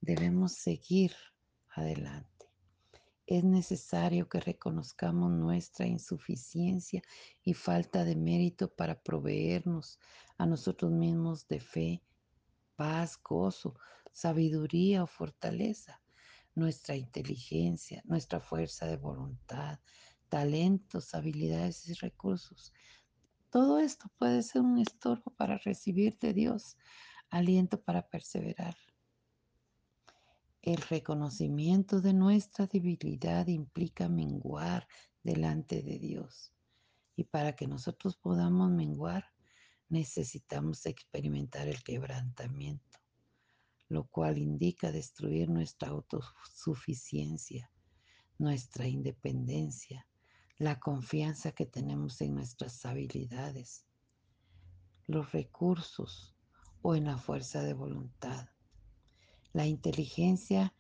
debemos 0.02 0.54
seguir 0.54 1.16
adelante. 1.70 2.37
Es 3.28 3.44
necesario 3.44 4.28
que 4.28 4.40
reconozcamos 4.40 5.30
nuestra 5.32 5.86
insuficiencia 5.86 7.04
y 7.44 7.54
falta 7.54 8.04
de 8.04 8.16
mérito 8.16 8.74
para 8.74 9.00
proveernos 9.00 10.00
a 10.40 10.48
nosotros 10.48 10.92
mismos 10.92 11.48
de 11.48 11.60
fe, 11.60 12.04
paz, 12.76 13.20
gozo, 13.22 13.76
sabiduría 14.12 15.04
o 15.04 15.08
fortaleza, 15.08 16.02
nuestra 16.56 16.96
inteligencia, 16.96 18.02
nuestra 18.06 18.40
fuerza 18.40 18.88
de 18.88 18.98
voluntad, 18.98 19.80
talentos, 20.30 21.14
habilidades 21.14 21.88
y 21.88 21.94
recursos 21.94 22.74
todo 23.50 23.80
esto 23.80 24.12
puede 24.18 24.44
ser 24.44 24.62
un 24.62 24.78
estorbo 24.78 25.32
para 25.32 25.58
recibir 25.58 26.18
de 26.20 26.34
Dios 26.34 26.78
aliento 27.30 27.82
para 27.82 28.08
perseverar. 28.08 28.76
El 30.68 30.82
reconocimiento 30.82 32.02
de 32.02 32.14
nuestra 32.14 32.68
debilidad 32.68 33.48
implica 33.48 34.10
menguar 34.10 34.86
delante 35.24 35.82
de 35.82 35.98
Dios. 35.98 36.52
Y 37.16 37.24
para 37.24 37.56
que 37.56 37.68
nosotros 37.68 38.18
podamos 38.18 38.70
menguar, 38.70 39.32
necesitamos 39.88 40.86
experimentar 40.86 41.70
el 41.70 41.82
quebrantamiento, 41.84 43.00
lo 43.88 44.10
cual 44.10 44.40
indica 44.40 44.92
destruir 44.92 45.48
nuestra 45.50 45.88
autosuficiencia, 45.88 47.72
nuestra 48.38 48.90
independencia, 48.90 50.06
la 50.58 50.82
confianza 50.82 51.54
que 51.54 51.66
tenemos 51.66 52.20
en 52.20 52.36
nuestras 52.36 52.86
habilidades, 52.86 53.86
los 55.06 55.32
recursos 55.32 56.36
o 56.82 56.94
en 56.94 57.06
la 57.06 57.18
fuerza 57.18 57.64
de 57.64 57.74
voluntad. 57.74 58.50
La 59.54 59.66
inteligencia 59.66 60.74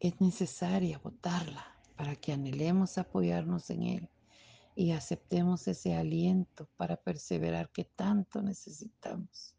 es 0.00 0.20
necesaria 0.20 0.98
votarla 0.98 1.64
para 1.96 2.16
que 2.16 2.32
anhelemos 2.32 2.98
apoyarnos 2.98 3.70
en 3.70 3.82
Él 3.82 4.10
y 4.74 4.92
aceptemos 4.92 5.66
ese 5.68 5.94
aliento 5.94 6.68
para 6.76 6.96
perseverar 6.96 7.70
que 7.70 7.84
tanto 7.84 8.42
necesitamos. 8.42 9.54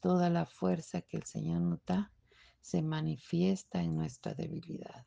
Toda 0.00 0.30
la 0.30 0.46
fuerza 0.46 1.00
que 1.00 1.16
el 1.16 1.24
Señor 1.24 1.60
nos 1.62 1.84
da 1.84 2.12
se 2.60 2.82
manifiesta 2.82 3.82
en 3.82 3.96
nuestra 3.96 4.34
debilidad. 4.34 5.06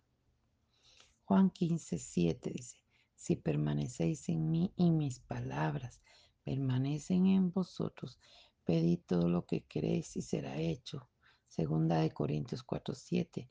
Juan 1.23 1.49
15, 1.51 1.99
7 1.99 2.51
dice, 2.51 2.77
si 3.15 3.35
permanecéis 3.35 4.27
en 4.29 4.49
mí 4.49 4.73
y 4.75 4.91
mis 4.91 5.19
palabras 5.19 6.01
permanecen 6.43 7.27
en 7.27 7.51
vosotros, 7.51 8.17
pedid 8.69 8.99
todo 9.07 9.29
lo 9.29 9.47
que 9.47 9.61
queréis 9.61 10.15
y 10.15 10.21
será 10.21 10.57
hecho. 10.57 11.09
Segunda 11.47 11.97
de 11.97 12.11
Corintios 12.11 12.61
4, 12.61 12.93
7 12.93 13.49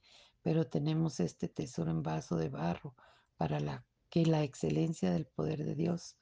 pero 0.48 0.66
tenemos 0.66 1.20
este 1.20 1.48
tesoro 1.48 1.90
en 1.90 2.02
vaso 2.02 2.36
de 2.36 2.48
barro 2.48 2.94
para 3.36 3.60
la, 3.60 3.84
que 4.08 4.24
la 4.24 4.42
excelencia 4.42 5.10
del 5.10 5.26
poder 5.26 5.64
de 5.64 5.74
Dios 5.74 6.16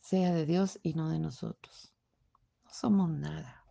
sea 0.00 0.34
de 0.34 0.44
Dios 0.44 0.80
y 0.82 0.94
no 0.94 1.08
de 1.08 1.20
nosotros. 1.20 1.94
No 2.64 2.70
somos 2.72 3.10
nada, 3.10 3.64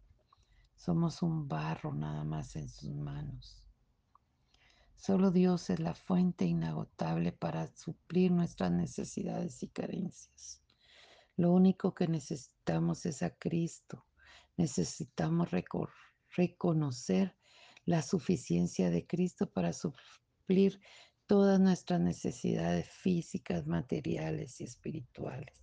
somos 0.77 1.21
un 1.21 1.49
barro 1.49 1.93
nada 1.93 2.23
más 2.23 2.55
en 2.55 2.69
sus 2.69 2.95
manos. 2.95 3.67
Solo 4.95 5.31
Dios 5.31 5.69
es 5.69 5.81
la 5.81 5.95
fuente 5.95 6.45
inagotable 6.45 7.33
para 7.33 7.67
suplir 7.75 8.31
nuestras 8.31 8.71
necesidades 8.71 9.61
y 9.63 9.67
carencias. 9.67 10.62
Lo 11.35 11.51
único 11.51 11.93
que 11.93 12.07
necesitamos 12.07 13.05
es 13.05 13.23
a 13.23 13.31
Cristo. 13.31 14.05
Necesitamos 14.57 15.49
reconocer 16.35 17.35
la 17.85 18.01
suficiencia 18.01 18.89
de 18.89 19.05
Cristo 19.07 19.51
para 19.51 19.73
suplir 19.73 20.79
todas 21.25 21.59
nuestras 21.59 21.99
necesidades 21.99 22.87
físicas, 22.89 23.65
materiales 23.65 24.61
y 24.61 24.65
espirituales. 24.65 25.55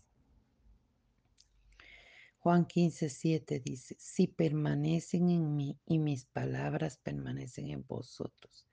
Juan 2.38 2.64
15, 2.64 3.10
7 3.10 3.60
dice, 3.60 3.96
si 3.98 4.26
permanecen 4.26 5.28
en 5.28 5.54
mí 5.56 5.78
y 5.84 5.98
mis 5.98 6.24
palabras 6.24 6.96
permanecen 6.96 7.68
en 7.68 7.86
vosotros, 7.86 8.66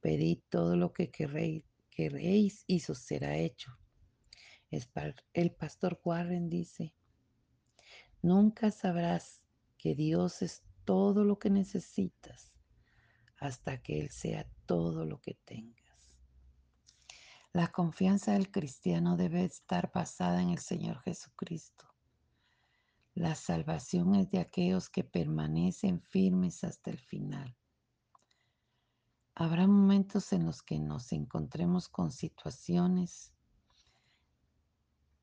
pedid 0.00 0.40
todo 0.48 0.76
lo 0.76 0.92
que 0.92 1.10
queréis, 1.10 1.62
queréis 1.88 2.64
y 2.66 2.76
eso 2.78 2.96
será 2.96 3.36
hecho. 3.36 3.70
El 5.32 5.52
pastor 5.52 6.00
Warren 6.04 6.50
dice, 6.50 6.92
nunca 8.20 8.70
sabrás 8.70 9.42
que 9.78 9.94
Dios 9.94 10.42
es 10.42 10.62
todo 10.84 11.24
lo 11.24 11.38
que 11.38 11.48
necesitas 11.48 12.52
hasta 13.38 13.82
que 13.82 14.00
Él 14.00 14.10
sea 14.10 14.46
todo 14.66 15.04
lo 15.04 15.20
que 15.20 15.34
tengas. 15.44 16.16
La 17.52 17.68
confianza 17.68 18.32
del 18.32 18.50
cristiano 18.50 19.16
debe 19.16 19.44
estar 19.44 19.90
basada 19.92 20.42
en 20.42 20.50
el 20.50 20.58
Señor 20.58 21.00
Jesucristo. 21.00 21.86
La 23.14 23.34
salvación 23.34 24.14
es 24.14 24.30
de 24.30 24.40
aquellos 24.40 24.90
que 24.90 25.04
permanecen 25.04 26.02
firmes 26.02 26.64
hasta 26.64 26.90
el 26.90 26.98
final. 26.98 27.56
Habrá 29.34 29.66
momentos 29.66 30.32
en 30.34 30.44
los 30.44 30.62
que 30.62 30.78
nos 30.78 31.12
encontremos 31.12 31.88
con 31.88 32.10
situaciones 32.10 33.35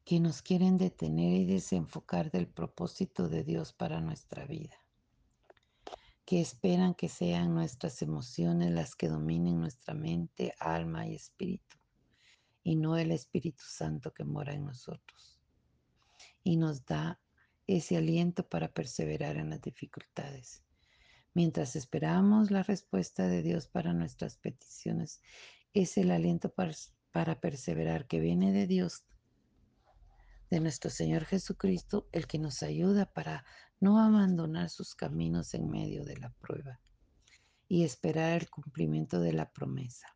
que 0.06 0.20
nos 0.20 0.42
quieren 0.42 0.78
detener 0.78 1.34
y 1.42 1.46
desenfocar 1.46 2.32
del 2.32 2.48
propósito 2.48 3.30
de 3.30 3.44
Dios 3.44 3.74
para 3.74 4.02
nuestra 4.02 4.46
vida 4.46 4.84
que 6.26 6.40
esperan 6.40 6.94
que 6.94 7.10
sean 7.10 7.54
nuestras 7.54 8.02
emociones 8.02 8.72
las 8.72 8.96
que 8.96 9.10
dominen 9.10 9.60
nuestra 9.60 9.94
mente, 9.94 10.54
alma 10.60 11.06
y 11.08 11.16
espíritu, 11.16 11.78
y 12.64 12.76
no 12.76 12.98
el 12.98 13.12
Espíritu 13.12 13.64
Santo 13.68 14.14
que 14.14 14.24
mora 14.24 14.54
en 14.54 14.66
nosotros. 14.66 15.42
Y 16.44 16.56
nos 16.56 16.86
da 16.86 17.20
ese 17.68 17.98
aliento 17.98 18.48
para 18.48 18.72
perseverar 18.74 19.36
en 19.38 19.50
las 19.50 19.62
dificultades. 19.62 20.64
Mientras 21.34 21.76
esperamos 21.76 22.52
la 22.52 22.64
respuesta 22.64 23.28
de 23.28 23.42
Dios 23.42 23.68
para 23.68 23.94
nuestras 23.94 24.38
peticiones, 24.38 25.22
es 25.74 25.98
el 25.98 26.12
aliento 26.12 26.54
para, 26.54 26.74
para 27.12 27.42
perseverar 27.42 28.08
que 28.08 28.20
viene 28.20 28.54
de 28.54 28.68
Dios 28.68 29.04
de 30.54 30.60
nuestro 30.60 30.92
Señor 30.92 31.26
Jesucristo, 31.26 32.08
el 32.12 32.28
que 32.28 32.38
nos 32.38 32.62
ayuda 32.62 33.12
para 33.12 33.44
no 33.80 33.98
abandonar 33.98 34.70
sus 34.70 34.94
caminos 34.94 35.56
en 35.56 35.68
medio 35.68 36.06
de 36.06 36.16
la 36.18 36.30
prueba 36.30 36.80
y 37.68 37.84
esperar 37.84 38.40
el 38.40 38.50
cumplimiento 38.52 39.20
de 39.20 39.34
la 39.34 39.52
promesa. 39.52 40.16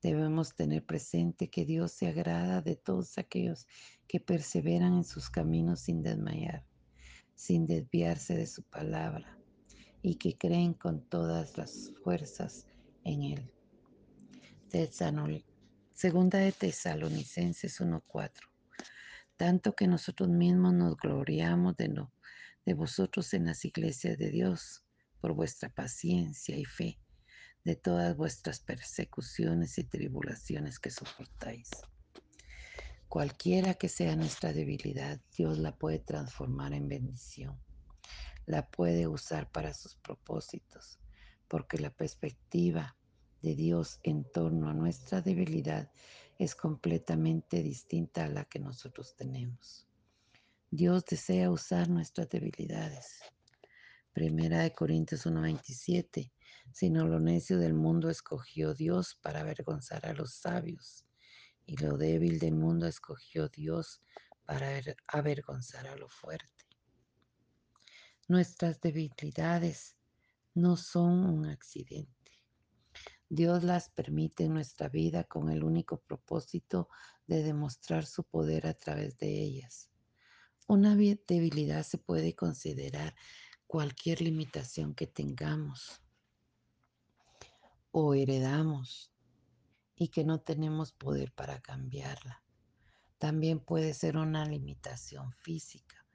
Debemos 0.00 0.54
tener 0.54 0.86
presente 0.86 1.50
que 1.50 1.64
Dios 1.64 1.90
se 1.90 2.06
agrada 2.06 2.62
de 2.62 2.76
todos 2.76 3.18
aquellos 3.18 3.66
que 4.06 4.20
perseveran 4.20 4.94
en 4.94 5.04
sus 5.04 5.30
caminos 5.30 5.80
sin 5.80 6.00
desmayar, 6.00 6.64
sin 7.34 7.66
desviarse 7.66 8.36
de 8.36 8.46
su 8.46 8.62
palabra 8.62 9.36
y 10.00 10.14
que 10.14 10.38
creen 10.38 10.74
con 10.74 11.00
todas 11.00 11.58
las 11.58 11.90
fuerzas 12.04 12.68
en 13.02 13.24
Él. 13.24 13.52
Segunda 15.92 16.38
de 16.38 16.52
Tesalonicenses 16.52 17.80
1.4 17.80 18.47
tanto 19.38 19.76
que 19.76 19.86
nosotros 19.86 20.28
mismos 20.28 20.74
nos 20.74 20.96
gloriamos 20.96 21.76
de, 21.76 21.94
de 22.66 22.74
vosotros 22.74 23.32
en 23.34 23.46
las 23.46 23.64
iglesias 23.64 24.18
de 24.18 24.30
Dios 24.30 24.84
por 25.20 25.32
vuestra 25.32 25.68
paciencia 25.68 26.56
y 26.56 26.64
fe, 26.64 26.98
de 27.64 27.76
todas 27.76 28.16
vuestras 28.16 28.58
persecuciones 28.58 29.78
y 29.78 29.84
tribulaciones 29.84 30.80
que 30.80 30.90
soportáis. 30.90 31.70
Cualquiera 33.08 33.74
que 33.74 33.88
sea 33.88 34.16
nuestra 34.16 34.52
debilidad, 34.52 35.20
Dios 35.36 35.56
la 35.58 35.74
puede 35.76 36.00
transformar 36.00 36.74
en 36.74 36.88
bendición. 36.88 37.58
La 38.44 38.68
puede 38.68 39.06
usar 39.06 39.50
para 39.52 39.72
sus 39.72 39.94
propósitos, 39.94 40.98
porque 41.46 41.78
la 41.78 41.90
perspectiva 41.90 42.96
de 43.40 43.54
Dios 43.54 44.00
en 44.02 44.24
torno 44.24 44.68
a 44.68 44.74
nuestra 44.74 45.20
debilidad 45.20 45.90
es 46.38 46.54
completamente 46.54 47.62
distinta 47.62 48.24
a 48.24 48.28
la 48.28 48.44
que 48.44 48.60
nosotros 48.60 49.16
tenemos. 49.16 49.86
Dios 50.70 51.04
desea 51.04 51.50
usar 51.50 51.88
nuestras 51.88 52.28
debilidades. 52.28 53.20
Primera 54.12 54.60
de 54.60 54.72
Corintios 54.72 55.26
1:27, 55.26 56.32
sino 56.72 57.06
lo 57.06 57.18
necio 57.18 57.58
del 57.58 57.74
mundo 57.74 58.08
escogió 58.08 58.74
Dios 58.74 59.18
para 59.20 59.40
avergonzar 59.40 60.06
a 60.06 60.12
los 60.12 60.34
sabios, 60.34 61.04
y 61.66 61.76
lo 61.76 61.96
débil 61.96 62.38
del 62.38 62.54
mundo 62.54 62.86
escogió 62.86 63.48
Dios 63.48 64.02
para 64.44 64.80
avergonzar 65.08 65.86
a 65.86 65.96
lo 65.96 66.08
fuerte. 66.08 66.66
Nuestras 68.28 68.80
debilidades 68.80 69.96
no 70.54 70.76
son 70.76 71.24
un 71.24 71.46
accidente. 71.46 72.17
Dios 73.30 73.62
las 73.62 73.90
permite 73.90 74.44
en 74.44 74.54
nuestra 74.54 74.88
vida 74.88 75.24
con 75.24 75.50
el 75.50 75.62
único 75.62 76.00
propósito 76.00 76.88
de 77.26 77.42
demostrar 77.42 78.06
su 78.06 78.24
poder 78.24 78.66
a 78.66 78.72
través 78.72 79.18
de 79.18 79.42
ellas. 79.42 79.90
Una 80.66 80.96
debilidad 80.96 81.82
se 81.82 81.98
puede 81.98 82.34
considerar 82.34 83.14
cualquier 83.66 84.22
limitación 84.22 84.94
que 84.94 85.06
tengamos 85.06 86.02
o 87.90 88.14
heredamos 88.14 89.12
y 89.94 90.08
que 90.08 90.24
no 90.24 90.40
tenemos 90.40 90.92
poder 90.92 91.32
para 91.32 91.60
cambiarla. 91.60 92.42
También 93.18 93.60
puede 93.60 93.92
ser 93.92 94.16
una 94.16 94.46
limitación 94.46 95.32
física, 95.32 96.06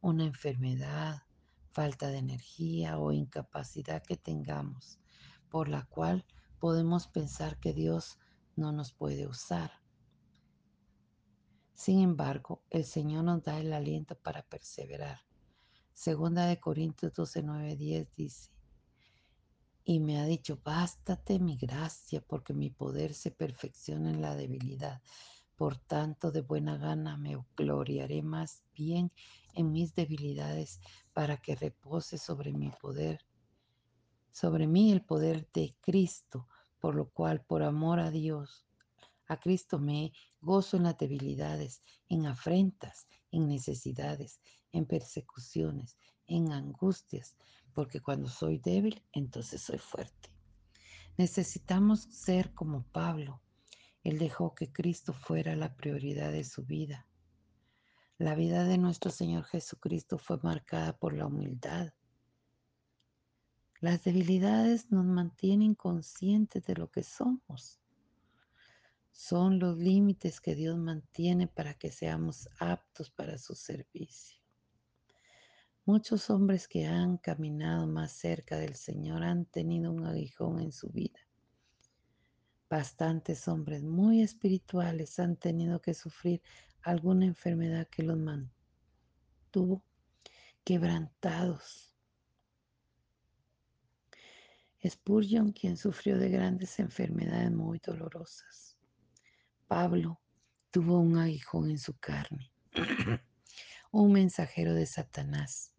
una 0.00 0.24
enfermedad, 0.24 1.24
falta 1.72 2.08
de 2.08 2.18
energía 2.18 2.98
o 2.98 3.12
incapacidad 3.12 4.02
que 4.02 4.16
tengamos, 4.16 4.98
por 5.50 5.68
la 5.68 5.84
cual 5.84 6.24
podemos 6.64 7.08
pensar 7.08 7.60
que 7.60 7.74
Dios 7.74 8.18
no 8.56 8.72
nos 8.72 8.90
puede 8.90 9.26
usar. 9.26 9.70
Sin 11.74 12.00
embargo, 12.00 12.62
el 12.70 12.86
Señor 12.86 13.24
nos 13.24 13.42
da 13.42 13.60
el 13.60 13.70
aliento 13.74 14.18
para 14.18 14.46
perseverar. 14.46 15.20
Segunda 15.92 16.46
de 16.46 16.58
Corintios 16.58 17.12
12, 17.12 17.42
9, 17.42 17.76
10 17.76 18.14
dice, 18.16 18.50
Y 19.84 20.00
me 20.00 20.18
ha 20.18 20.24
dicho, 20.24 20.58
bástate 20.64 21.38
mi 21.38 21.58
gracia, 21.58 22.24
porque 22.26 22.54
mi 22.54 22.70
poder 22.70 23.12
se 23.12 23.30
perfecciona 23.30 24.08
en 24.08 24.22
la 24.22 24.34
debilidad. 24.34 25.02
Por 25.56 25.76
tanto, 25.76 26.32
de 26.32 26.40
buena 26.40 26.78
gana 26.78 27.18
me 27.18 27.36
gloriaré 27.58 28.22
más 28.22 28.62
bien 28.72 29.12
en 29.52 29.70
mis 29.70 29.94
debilidades 29.94 30.80
para 31.12 31.36
que 31.36 31.56
repose 31.56 32.16
sobre 32.16 32.54
mi 32.54 32.70
poder, 32.70 33.20
sobre 34.32 34.66
mí 34.66 34.92
el 34.92 35.04
poder 35.04 35.46
de 35.52 35.76
Cristo, 35.82 36.48
por 36.84 36.96
lo 36.96 37.08
cual, 37.08 37.40
por 37.40 37.62
amor 37.62 37.98
a 37.98 38.10
Dios, 38.10 38.66
a 39.26 39.40
Cristo 39.40 39.78
me 39.78 40.12
gozo 40.42 40.76
en 40.76 40.82
las 40.82 40.98
debilidades, 40.98 41.82
en 42.10 42.26
afrentas, 42.26 43.06
en 43.30 43.48
necesidades, 43.48 44.42
en 44.70 44.84
persecuciones, 44.84 45.96
en 46.26 46.52
angustias, 46.52 47.38
porque 47.72 48.00
cuando 48.00 48.28
soy 48.28 48.58
débil, 48.58 49.02
entonces 49.12 49.62
soy 49.62 49.78
fuerte. 49.78 50.28
Necesitamos 51.16 52.00
ser 52.00 52.52
como 52.52 52.82
Pablo, 52.92 53.40
él 54.02 54.18
dejó 54.18 54.54
que 54.54 54.70
Cristo 54.70 55.14
fuera 55.14 55.56
la 55.56 55.74
prioridad 55.76 56.32
de 56.32 56.44
su 56.44 56.66
vida. 56.66 57.08
La 58.18 58.34
vida 58.34 58.64
de 58.64 58.76
nuestro 58.76 59.10
Señor 59.10 59.44
Jesucristo 59.44 60.18
fue 60.18 60.36
marcada 60.42 60.98
por 60.98 61.14
la 61.14 61.24
humildad. 61.24 61.94
Las 63.84 64.02
debilidades 64.02 64.90
nos 64.90 65.04
mantienen 65.04 65.74
conscientes 65.74 66.64
de 66.64 66.74
lo 66.74 66.90
que 66.90 67.02
somos. 67.02 67.82
Son 69.12 69.58
los 69.58 69.76
límites 69.76 70.40
que 70.40 70.54
Dios 70.54 70.78
mantiene 70.78 71.48
para 71.48 71.74
que 71.74 71.92
seamos 71.92 72.48
aptos 72.58 73.10
para 73.10 73.36
su 73.36 73.54
servicio. 73.54 74.40
Muchos 75.84 76.30
hombres 76.30 76.66
que 76.66 76.86
han 76.86 77.18
caminado 77.18 77.86
más 77.86 78.12
cerca 78.12 78.56
del 78.56 78.74
Señor 78.74 79.22
han 79.22 79.44
tenido 79.44 79.92
un 79.92 80.06
aguijón 80.06 80.60
en 80.60 80.72
su 80.72 80.88
vida 80.88 81.20
Bastantes 82.70 83.46
hombres 83.48 83.82
muy 83.82 84.22
espirituales 84.22 85.18
han 85.18 85.36
tenido 85.36 85.82
que 85.82 85.92
sufrir 85.92 86.40
alguna 86.80 87.26
enfermedad 87.26 87.86
que 87.88 88.02
los 88.02 88.16
mantuvo 88.16 89.84
quebrantados. 90.64 91.93
Spurgeon, 94.86 95.52
quien 95.52 95.76
sufrió 95.76 96.18
de 96.18 96.28
grandes 96.28 96.78
enfermedades 96.78 97.50
muy 97.50 97.78
dolorosas. 97.78 98.76
Pablo 99.66 100.20
tuvo 100.70 100.98
un 100.98 101.18
aguijón 101.18 101.70
en 101.70 101.78
su 101.78 101.96
carne, 101.98 102.52
un 103.92 104.12
mensajero 104.12 104.74
de 104.74 104.86
Satanás. 104.86 105.72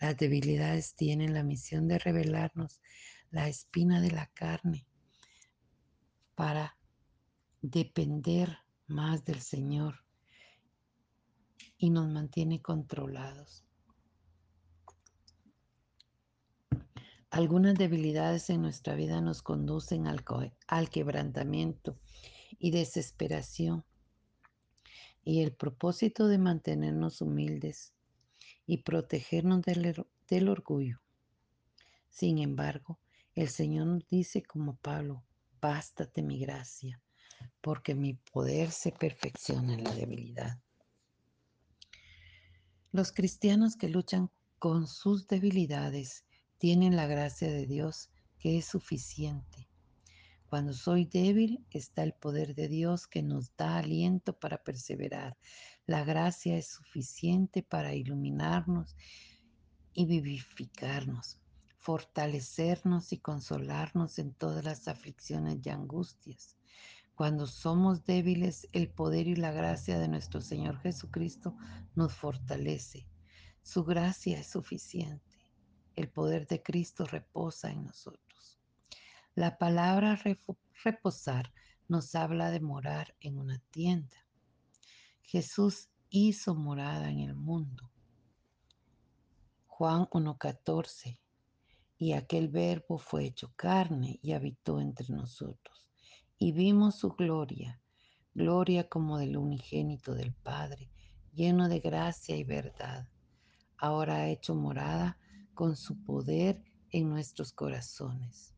Las 0.00 0.16
debilidades 0.16 0.94
tienen 0.96 1.34
la 1.34 1.44
misión 1.44 1.86
de 1.86 1.98
revelarnos 1.98 2.80
la 3.30 3.48
espina 3.48 4.00
de 4.00 4.12
la 4.12 4.26
carne 4.28 4.86
para 6.36 6.76
depender 7.62 8.58
más 8.86 9.24
del 9.24 9.40
Señor 9.40 10.04
y 11.76 11.90
nos 11.90 12.08
mantiene 12.08 12.62
controlados. 12.62 13.64
Algunas 17.34 17.74
debilidades 17.74 18.48
en 18.48 18.62
nuestra 18.62 18.94
vida 18.94 19.20
nos 19.20 19.42
conducen 19.42 20.06
al, 20.06 20.24
al, 20.68 20.88
quebrantamiento 20.88 21.98
y 22.60 22.70
desesperación. 22.70 23.84
Y 25.24 25.42
el 25.42 25.52
propósito 25.52 26.28
de 26.28 26.38
mantenernos 26.38 27.20
humildes 27.20 27.92
y 28.66 28.84
protegernos 28.84 29.62
del, 29.62 30.06
del 30.28 30.48
orgullo. 30.48 31.00
Sin 32.08 32.38
embargo, 32.38 33.00
el 33.34 33.48
Señor 33.48 33.88
nos 33.88 34.06
dice 34.06 34.44
como 34.44 34.76
Pablo, 34.76 35.24
bástate 35.60 36.22
mi 36.22 36.38
gracia, 36.38 37.02
porque 37.60 37.96
mi 37.96 38.14
poder 38.14 38.70
se 38.70 38.92
perfecciona 38.92 39.74
en 39.74 39.82
la 39.82 39.92
debilidad. 39.92 40.60
Los 42.92 43.10
cristianos 43.10 43.74
que 43.74 43.88
luchan 43.88 44.30
con 44.60 44.86
sus 44.86 45.26
debilidades 45.26 46.24
tienen 46.64 46.96
la 46.96 47.06
gracia 47.06 47.52
de 47.52 47.66
Dios 47.66 48.08
que 48.38 48.56
es 48.56 48.64
suficiente. 48.64 49.68
Cuando 50.48 50.72
soy 50.72 51.04
débil 51.04 51.62
está 51.70 52.02
el 52.02 52.14
poder 52.14 52.54
de 52.54 52.68
Dios 52.68 53.06
que 53.06 53.22
nos 53.22 53.54
da 53.54 53.76
aliento 53.76 54.38
para 54.38 54.64
perseverar. 54.64 55.36
La 55.84 56.04
gracia 56.04 56.56
es 56.56 56.68
suficiente 56.68 57.62
para 57.62 57.92
iluminarnos 57.94 58.96
y 59.92 60.06
vivificarnos 60.06 61.38
fortalecernos 61.80 63.12
y 63.12 63.18
consolarnos 63.18 64.18
en 64.18 64.32
todas 64.32 64.64
las 64.64 64.88
aflicciones 64.88 65.58
y 65.62 65.68
angustias. 65.68 66.56
Cuando 67.14 67.46
somos 67.46 68.06
débiles, 68.06 68.70
el 68.72 68.88
poder 68.88 69.26
y 69.26 69.36
la 69.36 69.52
gracia 69.52 69.98
de 69.98 70.08
nuestro 70.08 70.40
Señor 70.40 70.78
Jesucristo 70.78 71.54
nos 71.94 72.14
fortalece. 72.14 73.06
Su 73.62 73.84
gracia 73.84 74.38
es 74.38 74.46
suficiente. 74.46 75.33
El 75.96 76.08
poder 76.08 76.46
de 76.46 76.62
Cristo 76.62 77.04
reposa 77.04 77.70
en 77.70 77.84
nosotros. 77.84 78.58
La 79.34 79.58
palabra 79.58 80.18
reposar 80.84 81.52
nos 81.88 82.14
habla 82.14 82.50
de 82.50 82.60
morar 82.60 83.14
en 83.20 83.38
una 83.38 83.58
tienda. 83.70 84.26
Jesús 85.22 85.88
hizo 86.10 86.54
morada 86.54 87.10
en 87.10 87.20
el 87.20 87.34
mundo. 87.34 87.90
Juan 89.66 90.06
1.14 90.10 91.18
y 91.98 92.12
aquel 92.12 92.48
verbo 92.48 92.98
fue 92.98 93.24
hecho 93.24 93.52
carne 93.56 94.18
y 94.22 94.32
habitó 94.32 94.80
entre 94.80 95.08
nosotros. 95.08 95.88
Y 96.38 96.52
vimos 96.52 96.96
su 96.96 97.10
gloria, 97.10 97.80
gloria 98.34 98.88
como 98.88 99.18
del 99.18 99.36
unigénito 99.36 100.14
del 100.14 100.32
Padre, 100.32 100.90
lleno 101.32 101.68
de 101.68 101.80
gracia 101.80 102.36
y 102.36 102.44
verdad. 102.44 103.08
Ahora 103.78 104.16
ha 104.16 104.28
hecho 104.28 104.54
morada 104.54 105.18
con 105.54 105.76
su 105.76 105.96
poder 106.02 106.62
en 106.90 107.08
nuestros 107.08 107.52
corazones. 107.52 108.52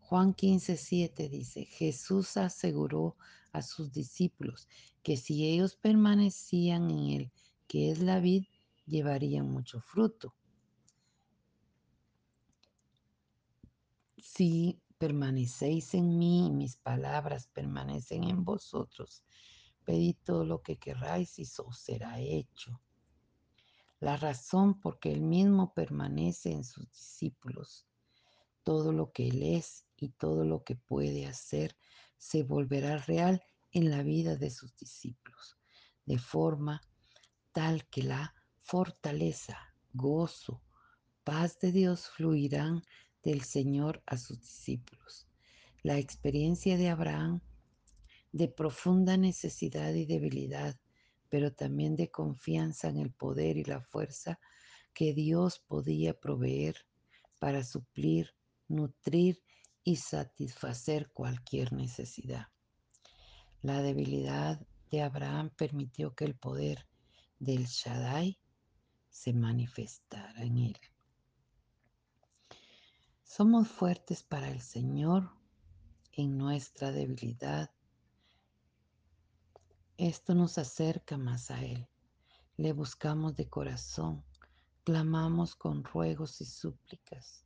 Juan 0.00 0.34
15, 0.34 0.76
7 0.76 1.28
dice, 1.28 1.64
Jesús 1.64 2.36
aseguró 2.36 3.16
a 3.52 3.62
sus 3.62 3.92
discípulos 3.92 4.68
que 5.02 5.16
si 5.16 5.46
ellos 5.46 5.76
permanecían 5.76 6.90
en 6.90 7.10
él, 7.10 7.32
que 7.66 7.90
es 7.90 8.00
la 8.00 8.20
vid, 8.20 8.44
llevarían 8.86 9.50
mucho 9.50 9.80
fruto 9.80 10.34
Si 14.34 14.80
permanecéis 14.98 15.94
en 15.94 16.16
mí 16.16 16.46
y 16.46 16.50
mis 16.50 16.76
palabras 16.76 17.48
permanecen 17.48 18.24
en 18.24 18.44
vosotros, 18.44 19.24
pedid 19.84 20.16
todo 20.24 20.44
lo 20.44 20.62
que 20.62 20.78
querráis 20.78 21.38
y 21.38 21.42
os 21.42 21.78
será 21.78 22.20
hecho. 22.20 22.80
La 24.02 24.16
razón 24.16 24.80
por 24.80 24.98
que 24.98 25.12
él 25.12 25.20
mismo 25.20 25.74
permanece 25.74 26.50
en 26.50 26.64
sus 26.64 26.90
discípulos, 26.90 27.86
todo 28.64 28.92
lo 28.92 29.12
que 29.12 29.28
él 29.28 29.44
es 29.44 29.86
y 29.96 30.08
todo 30.08 30.44
lo 30.44 30.64
que 30.64 30.74
puede 30.74 31.24
hacer 31.28 31.76
se 32.18 32.42
volverá 32.42 32.98
real 32.98 33.44
en 33.70 33.92
la 33.92 34.02
vida 34.02 34.34
de 34.34 34.50
sus 34.50 34.76
discípulos, 34.76 35.56
de 36.04 36.18
forma 36.18 36.82
tal 37.52 37.88
que 37.90 38.02
la 38.02 38.34
fortaleza, 38.62 39.56
gozo, 39.92 40.64
paz 41.22 41.60
de 41.60 41.70
Dios 41.70 42.08
fluirán 42.08 42.82
del 43.22 43.42
Señor 43.42 44.02
a 44.06 44.18
sus 44.18 44.40
discípulos. 44.40 45.28
La 45.84 45.96
experiencia 45.98 46.76
de 46.76 46.88
Abraham 46.88 47.40
de 48.32 48.48
profunda 48.48 49.16
necesidad 49.16 49.94
y 49.94 50.06
debilidad, 50.06 50.76
pero 51.32 51.50
también 51.50 51.96
de 51.96 52.10
confianza 52.10 52.88
en 52.88 52.98
el 52.98 53.10
poder 53.10 53.56
y 53.56 53.64
la 53.64 53.80
fuerza 53.80 54.38
que 54.92 55.14
Dios 55.14 55.60
podía 55.60 56.12
proveer 56.12 56.76
para 57.40 57.64
suplir, 57.64 58.36
nutrir 58.68 59.42
y 59.82 59.96
satisfacer 59.96 61.10
cualquier 61.10 61.72
necesidad. 61.72 62.48
La 63.62 63.80
debilidad 63.80 64.60
de 64.90 65.00
Abraham 65.00 65.48
permitió 65.56 66.14
que 66.14 66.26
el 66.26 66.34
poder 66.34 66.86
del 67.38 67.64
Shaddai 67.64 68.38
se 69.08 69.32
manifestara 69.32 70.42
en 70.42 70.58
él. 70.58 70.76
Somos 73.22 73.68
fuertes 73.68 74.22
para 74.22 74.50
el 74.50 74.60
Señor 74.60 75.30
en 76.12 76.36
nuestra 76.36 76.92
debilidad. 76.92 77.70
Esto 79.98 80.34
nos 80.34 80.56
acerca 80.56 81.18
más 81.18 81.50
a 81.50 81.62
Él. 81.62 81.86
Le 82.56 82.72
buscamos 82.72 83.36
de 83.36 83.48
corazón, 83.48 84.24
clamamos 84.84 85.54
con 85.54 85.84
ruegos 85.84 86.40
y 86.40 86.46
súplicas, 86.46 87.44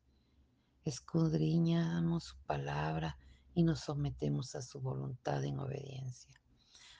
escudriñamos 0.85 2.25
su 2.25 2.39
palabra 2.47 3.19
y 3.53 3.65
nos 3.65 3.81
sometemos 3.81 4.55
a 4.55 4.63
su 4.63 4.81
voluntad 4.81 5.45
en 5.45 5.59
obediencia, 5.59 6.41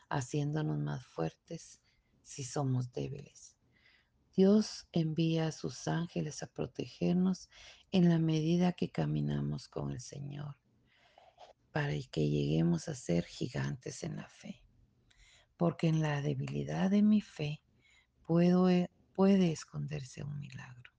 haciéndonos 0.09 0.79
más 0.79 1.07
fuertes 1.07 1.81
si 2.25 2.43
somos 2.43 2.93
débiles. 2.93 3.57
Dios 4.35 4.89
envía 4.91 5.47
a 5.47 5.53
sus 5.53 5.87
ángeles 5.87 6.43
a 6.43 6.49
protegernos 6.49 7.49
en 7.93 8.09
la 8.09 8.19
medida 8.19 8.73
que 8.73 8.91
caminamos 8.91 9.69
con 9.69 9.93
el 9.93 10.01
Señor, 10.01 10.57
para 11.71 11.95
que 12.11 12.29
lleguemos 12.29 12.89
a 12.89 12.97
ser 12.97 13.25
gigantes 13.25 14.03
en 14.03 14.17
la 14.17 14.29
fe. 14.29 14.66
Porque 15.57 15.89
en 15.89 16.03
la 16.03 16.21
debilidad 16.23 16.91
de 16.91 17.03
mi 17.03 17.21
fe 17.21 17.63
puede 18.27 19.53
esconderse 19.53 20.23
un 20.23 20.39
milagro. 20.39 20.93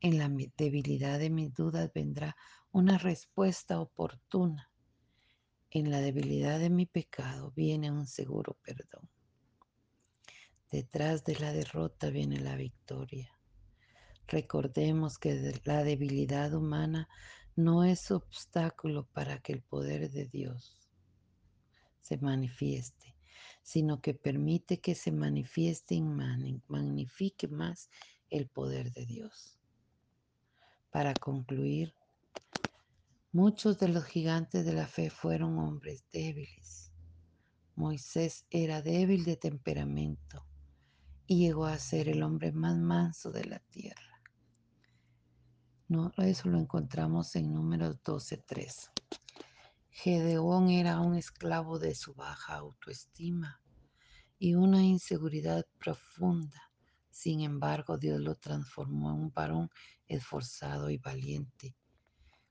En 0.00 0.18
la 0.18 0.28
debilidad 0.56 1.18
de 1.18 1.30
mis 1.30 1.54
dudas 1.54 1.90
vendrá 1.94 2.36
una 2.72 2.98
respuesta 2.98 3.80
oportuna. 3.80 4.70
En 5.70 5.90
la 5.90 6.00
debilidad 6.00 6.58
de 6.58 6.70
mi 6.70 6.86
pecado 6.86 7.52
viene 7.54 7.90
un 7.90 8.06
seguro 8.06 8.56
perdón. 8.62 9.08
Detrás 10.70 11.24
de 11.24 11.36
la 11.38 11.52
derrota 11.52 12.10
viene 12.10 12.38
la 12.40 12.56
victoria. 12.56 13.30
Recordemos 14.26 15.18
que 15.18 15.60
la 15.64 15.82
debilidad 15.82 16.54
humana 16.54 17.08
no 17.56 17.84
es 17.84 18.10
obstáculo 18.10 19.06
para 19.12 19.40
que 19.40 19.52
el 19.52 19.62
poder 19.62 20.10
de 20.10 20.26
Dios 20.26 20.88
se 22.00 22.16
manifieste, 22.18 23.09
sino 23.70 24.00
que 24.00 24.14
permite 24.14 24.80
que 24.80 24.96
se 24.96 25.12
manifieste 25.12 25.94
y 25.94 26.02
magnifique 26.02 27.46
más 27.46 27.88
el 28.28 28.48
poder 28.48 28.90
de 28.90 29.06
Dios. 29.06 29.60
Para 30.90 31.14
concluir, 31.14 31.94
muchos 33.30 33.78
de 33.78 33.86
los 33.86 34.02
gigantes 34.06 34.66
de 34.66 34.72
la 34.72 34.88
fe 34.88 35.08
fueron 35.08 35.56
hombres 35.60 36.04
débiles. 36.12 36.90
Moisés 37.76 38.44
era 38.50 38.82
débil 38.82 39.24
de 39.24 39.36
temperamento 39.36 40.44
y 41.28 41.38
llegó 41.38 41.66
a 41.66 41.78
ser 41.78 42.08
el 42.08 42.24
hombre 42.24 42.50
más 42.50 42.76
manso 42.76 43.30
de 43.30 43.44
la 43.44 43.60
tierra. 43.60 44.20
No, 45.86 46.10
eso 46.16 46.48
lo 46.48 46.58
encontramos 46.58 47.36
en 47.36 47.54
números 47.54 48.02
12.3. 48.02 48.90
Gedeón 49.90 50.70
era 50.70 50.98
un 50.98 51.14
esclavo 51.14 51.78
de 51.78 51.94
su 51.94 52.14
baja 52.14 52.54
autoestima 52.54 53.59
y 54.40 54.56
una 54.56 54.82
inseguridad 54.82 55.64
profunda. 55.78 56.72
Sin 57.10 57.42
embargo, 57.42 57.96
Dios 57.96 58.20
lo 58.20 58.34
transformó 58.34 59.12
en 59.12 59.20
un 59.20 59.32
varón 59.32 59.70
esforzado 60.08 60.90
y 60.90 60.98
valiente. 60.98 61.76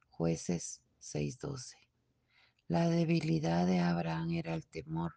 Jueces 0.10 0.82
6:12. 0.99 1.75
La 2.69 2.88
debilidad 2.88 3.67
de 3.67 3.80
Abraham 3.80 4.32
era 4.32 4.54
el 4.54 4.65
temor 4.67 5.13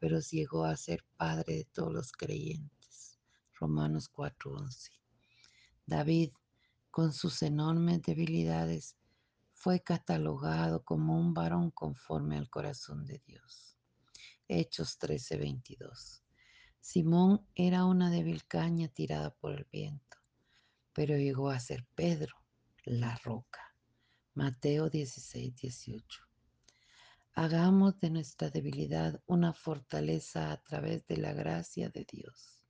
pero 0.00 0.18
llegó 0.18 0.64
a 0.64 0.76
ser 0.76 1.04
padre 1.16 1.56
de 1.56 1.64
todos 1.66 1.92
los 1.92 2.12
creyentes. 2.12 3.20
Romanos 3.60 4.08
4:11. 4.08 4.90
David, 5.86 6.32
con 6.90 7.12
sus 7.12 7.42
enormes 7.42 8.00
debilidades, 8.02 8.96
fue 9.52 9.80
catalogado 9.80 10.82
como 10.82 11.20
un 11.20 11.34
varón 11.34 11.70
conforme 11.70 12.38
al 12.38 12.48
corazón 12.48 13.04
de 13.04 13.20
Dios. 13.26 13.69
Hechos 14.52 14.98
13:22. 14.98 16.24
Simón 16.80 17.46
era 17.54 17.84
una 17.84 18.10
débil 18.10 18.44
caña 18.48 18.88
tirada 18.88 19.32
por 19.32 19.52
el 19.52 19.64
viento, 19.70 20.16
pero 20.92 21.16
llegó 21.16 21.50
a 21.50 21.60
ser 21.60 21.86
Pedro, 21.94 22.34
la 22.84 23.16
roca. 23.22 23.76
Mateo 24.34 24.90
16:18. 24.90 26.02
Hagamos 27.32 28.00
de 28.00 28.10
nuestra 28.10 28.50
debilidad 28.50 29.22
una 29.26 29.52
fortaleza 29.52 30.50
a 30.50 30.60
través 30.64 31.06
de 31.06 31.18
la 31.18 31.32
gracia 31.32 31.88
de 31.88 32.04
Dios. 32.10 32.64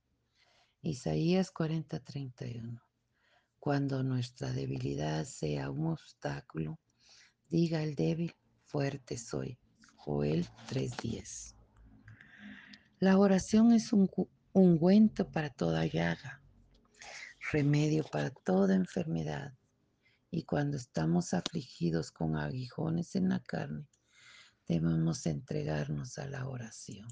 Isaías 0.83 1.49
40:31. 1.51 2.79
Cuando 3.57 4.03
nuestra 4.03 4.51
debilidad 4.51 5.25
sea 5.25 5.71
un 5.71 5.87
obstáculo, 5.87 6.79
diga 7.49 7.81
el 7.81 7.95
débil, 7.95 8.35
fuerte 8.65 9.17
soy. 9.17 9.57
Joel 9.95 10.47
3:10. 10.67 11.55
La 13.01 13.17
oración 13.17 13.71
es 13.71 13.93
un 13.93 14.07
ungüento 14.53 15.31
para 15.31 15.49
toda 15.49 15.87
llaga, 15.87 16.39
remedio 17.51 18.03
para 18.03 18.29
toda 18.29 18.75
enfermedad. 18.75 19.55
Y 20.29 20.43
cuando 20.43 20.77
estamos 20.77 21.33
afligidos 21.33 22.11
con 22.11 22.35
aguijones 22.35 23.15
en 23.15 23.29
la 23.29 23.39
carne, 23.39 23.87
debemos 24.67 25.25
entregarnos 25.25 26.19
a 26.19 26.27
la 26.27 26.47
oración. 26.47 27.07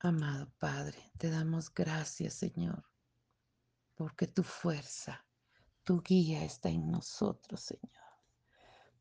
Amado 0.00 0.50
Padre, 0.58 0.98
te 1.16 1.30
damos 1.30 1.72
gracias, 1.72 2.34
Señor, 2.34 2.84
porque 3.94 4.26
tu 4.26 4.42
fuerza, 4.42 5.24
tu 5.84 6.02
guía 6.02 6.44
está 6.44 6.70
en 6.70 6.90
nosotros, 6.90 7.60
Señor, 7.60 8.05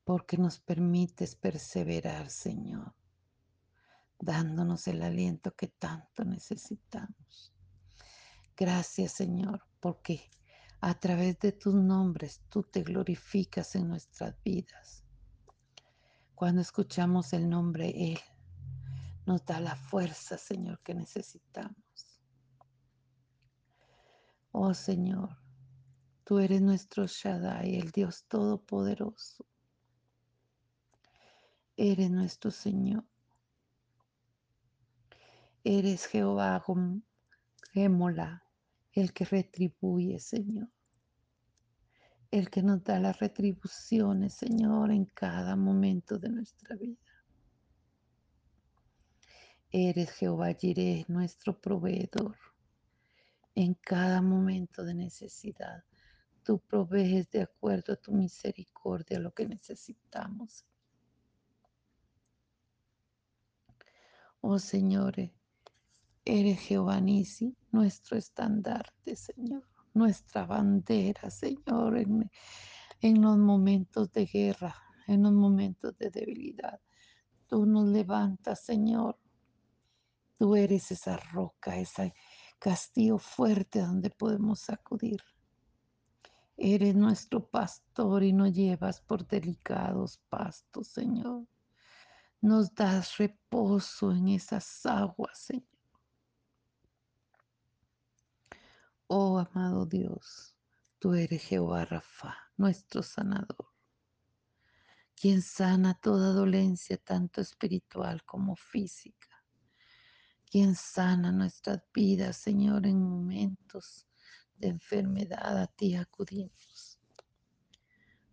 porque 0.06 0.38
nos 0.38 0.60
permites 0.60 1.36
perseverar, 1.36 2.30
Señor, 2.30 2.94
dándonos 4.20 4.88
el 4.88 5.02
aliento 5.02 5.56
que 5.56 5.68
tanto 5.68 6.24
necesitamos. 6.24 7.52
Gracias, 8.56 9.14
Señor, 9.14 9.66
porque 9.80 10.30
a 10.80 10.94
través 10.94 11.40
de 11.40 11.52
tus 11.52 11.74
nombres 11.74 12.44
tú 12.50 12.62
te 12.62 12.84
glorificas 12.84 13.76
en 13.76 13.90
nuestras 13.90 14.36
vidas. 14.44 15.04
Cuando 16.36 16.62
escuchamos 16.62 17.34
el 17.34 17.50
nombre 17.50 18.14
Él, 18.14 18.20
nos 19.26 19.44
da 19.44 19.60
la 19.60 19.76
fuerza, 19.76 20.38
Señor, 20.38 20.80
que 20.84 20.94
necesitamos. 20.94 22.22
Oh 24.52 24.74
Señor, 24.76 25.36
tú 26.24 26.38
eres 26.38 26.62
nuestro 26.62 27.08
Shaddai, 27.08 27.76
el 27.76 27.90
Dios 27.90 28.26
Todopoderoso. 28.28 29.46
Eres 31.78 32.10
nuestro 32.12 32.52
Señor. 32.52 33.06
Eres 35.64 36.06
Jehová 36.08 36.64
Gémola, 37.74 38.44
el 38.94 39.14
que 39.14 39.26
retribuye, 39.26 40.20
Señor 40.20 40.70
el 42.38 42.50
que 42.50 42.62
nos 42.62 42.84
da 42.84 43.00
las 43.00 43.18
retribuciones, 43.20 44.34
Señor, 44.34 44.92
en 44.92 45.06
cada 45.06 45.56
momento 45.56 46.18
de 46.18 46.30
nuestra 46.30 46.76
vida. 46.76 47.00
Eres 49.72 50.12
Jehová 50.12 50.54
Jireh, 50.54 51.06
nuestro 51.08 51.60
proveedor. 51.60 52.36
En 53.56 53.74
cada 53.76 54.22
momento 54.22 54.84
de 54.84 54.96
necesidad, 54.96 55.86
tú 56.44 56.60
provees 56.60 57.30
de 57.32 57.44
acuerdo 57.44 57.94
a 57.94 57.96
tu 57.96 58.12
misericordia 58.12 59.18
lo 59.18 59.34
que 59.34 59.48
necesitamos. 59.48 60.66
Oh 64.48 64.60
Señor, 64.60 65.16
eres 66.24 66.60
Jehová 66.60 67.02
Nisi, 67.02 67.58
nuestro 67.72 68.18
estandarte, 68.18 69.16
Señor 69.16 69.64
nuestra 69.96 70.46
bandera, 70.46 71.32
Señor, 71.32 71.98
en, 71.98 73.22
los 73.22 73.38
momentos 73.38 74.12
de 74.12 74.26
guerra, 74.26 74.76
en 75.08 75.24
los 75.24 75.32
momentos 75.32 75.98
de 75.98 76.12
debilidad. 76.12 76.80
Tú 77.48 77.66
nos 77.66 77.88
levantas, 77.88 78.64
Señor. 78.64 79.18
Tú 80.38 80.56
eres 80.56 80.92
esa 80.92 81.16
roca, 81.18 81.78
ese 81.78 82.14
castillo 82.60 83.18
fuerte 83.18 83.80
donde 83.80 84.10
podemos 84.10 84.70
acudir. 84.70 85.22
Eres 86.58 86.94
nuestro 86.96 87.50
pastor 87.50 88.24
y 88.24 88.34
nos 88.34 88.54
llevas 88.54 89.02
por 89.02 89.26
delicados 89.26 90.20
pastos, 90.30 90.90
Señor. 90.90 91.48
Nos 92.46 92.76
das 92.76 93.18
reposo 93.18 94.12
en 94.12 94.28
esas 94.28 94.86
aguas, 94.86 95.36
Señor. 95.36 95.66
Oh 99.08 99.40
amado 99.40 99.88
Dios, 99.88 100.56
tú 101.00 101.16
eres 101.16 101.42
Jehová 101.42 101.86
Rafa, 101.86 102.38
nuestro 102.56 103.02
sanador, 103.02 103.74
quien 105.16 105.42
sana 105.42 105.96
toda 106.00 106.34
dolencia, 106.34 106.98
tanto 106.98 107.42
espiritual 107.42 108.24
como 108.26 108.56
física, 108.56 109.44
quien 110.46 110.76
sana 110.76 111.32
nuestras 111.32 111.82
vidas, 111.92 112.38
Señor, 112.38 112.86
en 112.86 113.02
momentos 113.02 114.06
de 114.56 114.68
enfermedad, 114.68 115.64
a 115.64 115.66
ti 115.66 115.96
acudimos. 115.96 117.00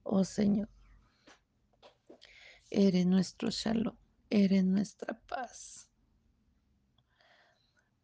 Oh 0.02 0.22
Señor, 0.22 0.68
eres 2.68 3.06
nuestro 3.06 3.50
shalom, 3.50 4.01
eres 4.32 4.64
nuestra 4.64 5.20
paz. 5.28 5.90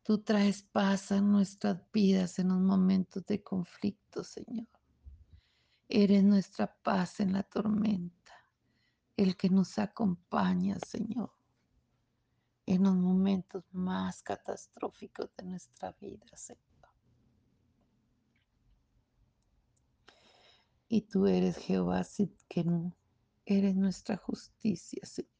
Tú 0.02 0.18
traes 0.18 0.62
paz 0.62 1.10
a 1.10 1.22
nuestras 1.22 1.80
vidas 1.90 2.38
en 2.38 2.48
los 2.48 2.60
momentos 2.60 3.24
de 3.24 3.42
conflicto, 3.42 4.22
Señor. 4.22 4.68
Eres 5.88 6.22
nuestra 6.22 6.66
paz 6.82 7.20
en 7.20 7.32
la 7.32 7.42
tormenta, 7.44 8.34
el 9.16 9.38
que 9.38 9.48
nos 9.48 9.78
acompaña, 9.78 10.78
Señor. 10.86 11.32
en 12.66 12.82
los 12.82 12.94
momentos 12.94 13.64
más 13.72 14.22
catastróficos 14.22 15.30
de 15.38 15.44
nuestra 15.44 15.92
vida, 15.92 16.26
Señor. 16.36 16.90
Y 20.88 21.00
tú 21.00 21.26
eres 21.26 21.56
Jehová 21.56 22.02
no 22.66 22.94
eres 23.46 23.74
nuestra 23.74 24.18
justicia, 24.18 25.06
Señor. 25.06 25.37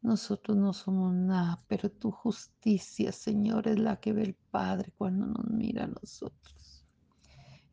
Nosotros 0.00 0.56
no 0.56 0.72
somos 0.72 1.12
nada, 1.12 1.64
pero 1.66 1.90
tu 1.90 2.10
justicia, 2.10 3.10
Señor, 3.10 3.66
es 3.66 3.78
la 3.78 3.98
que 4.00 4.12
ve 4.12 4.22
el 4.22 4.34
Padre 4.34 4.92
cuando 4.96 5.26
nos 5.26 5.44
mira 5.50 5.84
a 5.84 5.88
nosotros. 5.88 6.86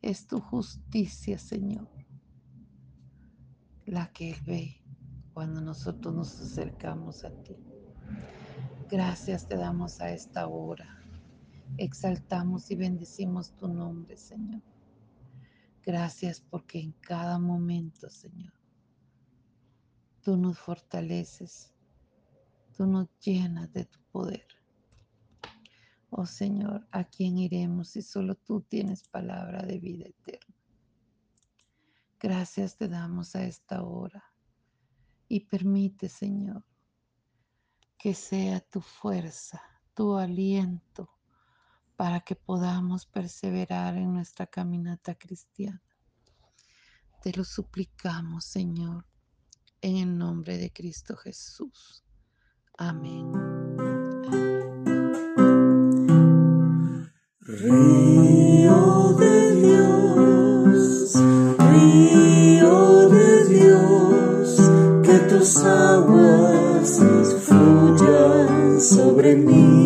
Es 0.02 0.26
tu 0.26 0.40
justicia, 0.40 1.38
Señor, 1.38 1.88
la 3.86 4.12
que 4.12 4.30
Él 4.32 4.40
ve 4.44 4.82
cuando 5.32 5.60
nosotros 5.60 6.14
nos 6.14 6.40
acercamos 6.40 7.24
a 7.24 7.30
ti. 7.42 7.56
Gracias 8.88 9.46
te 9.46 9.56
damos 9.56 10.00
a 10.00 10.10
esta 10.10 10.48
hora. 10.48 11.02
Exaltamos 11.76 12.70
y 12.70 12.76
bendecimos 12.76 13.54
tu 13.56 13.68
nombre, 13.68 14.16
Señor. 14.16 14.62
Gracias 15.84 16.40
porque 16.40 16.80
en 16.80 16.92
cada 16.92 17.38
momento, 17.38 18.08
Señor, 18.10 18.52
tú 20.22 20.36
nos 20.36 20.58
fortaleces, 20.58 21.75
tú 22.76 22.86
nos 22.86 23.08
llenas 23.20 23.72
de 23.72 23.86
tu 23.86 23.98
poder. 24.12 24.46
Oh 26.10 26.26
Señor, 26.26 26.86
¿a 26.92 27.04
quién 27.04 27.38
iremos 27.38 27.88
si 27.88 28.02
solo 28.02 28.34
tú 28.34 28.60
tienes 28.60 29.08
palabra 29.08 29.62
de 29.62 29.78
vida 29.78 30.06
eterna? 30.06 30.54
Gracias 32.20 32.76
te 32.76 32.88
damos 32.88 33.34
a 33.34 33.44
esta 33.44 33.82
hora 33.82 34.24
y 35.28 35.40
permite, 35.40 36.08
Señor, 36.08 36.64
que 37.98 38.14
sea 38.14 38.60
tu 38.60 38.80
fuerza, 38.80 39.60
tu 39.94 40.16
aliento, 40.16 41.10
para 41.96 42.20
que 42.20 42.36
podamos 42.36 43.06
perseverar 43.06 43.96
en 43.96 44.12
nuestra 44.12 44.46
caminata 44.46 45.14
cristiana. 45.14 45.82
Te 47.22 47.32
lo 47.32 47.42
suplicamos, 47.42 48.44
Señor, 48.44 49.06
en 49.80 49.96
el 49.96 50.18
nombre 50.18 50.58
de 50.58 50.72
Cristo 50.72 51.16
Jesús. 51.16 52.05
Amén. 52.78 53.32
Río 57.40 59.14
de 59.18 59.54
Dios, 59.62 61.14
río 61.58 63.08
de 63.08 63.44
Dios, 63.48 64.60
que 65.02 65.18
tus 65.30 65.56
aguas 65.64 67.00
fluyan 67.46 68.78
sobre 68.78 69.36
mí. 69.36 69.85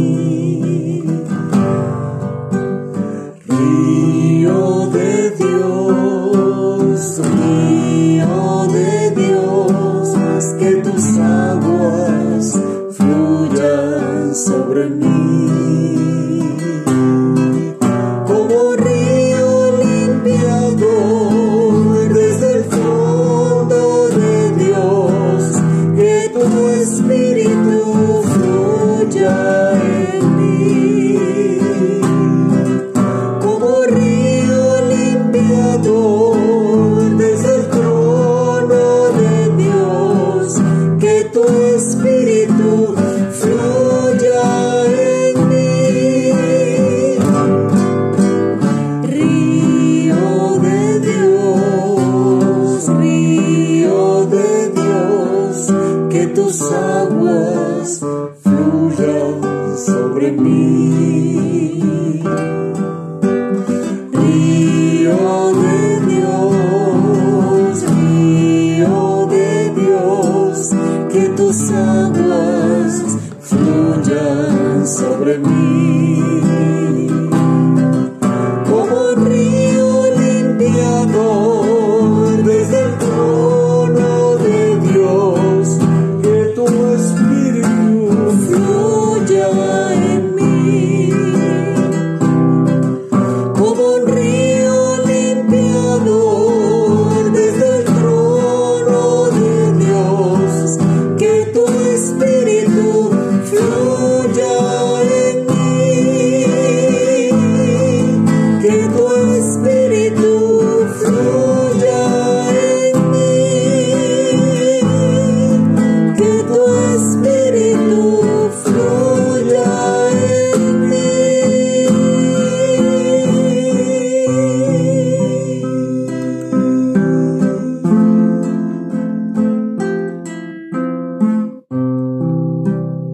Que 71.13 71.29
tus 71.31 71.71
aguas 71.71 73.03
fluyan 73.41 74.87
sobre 74.87 75.39
mí. 75.39 76.80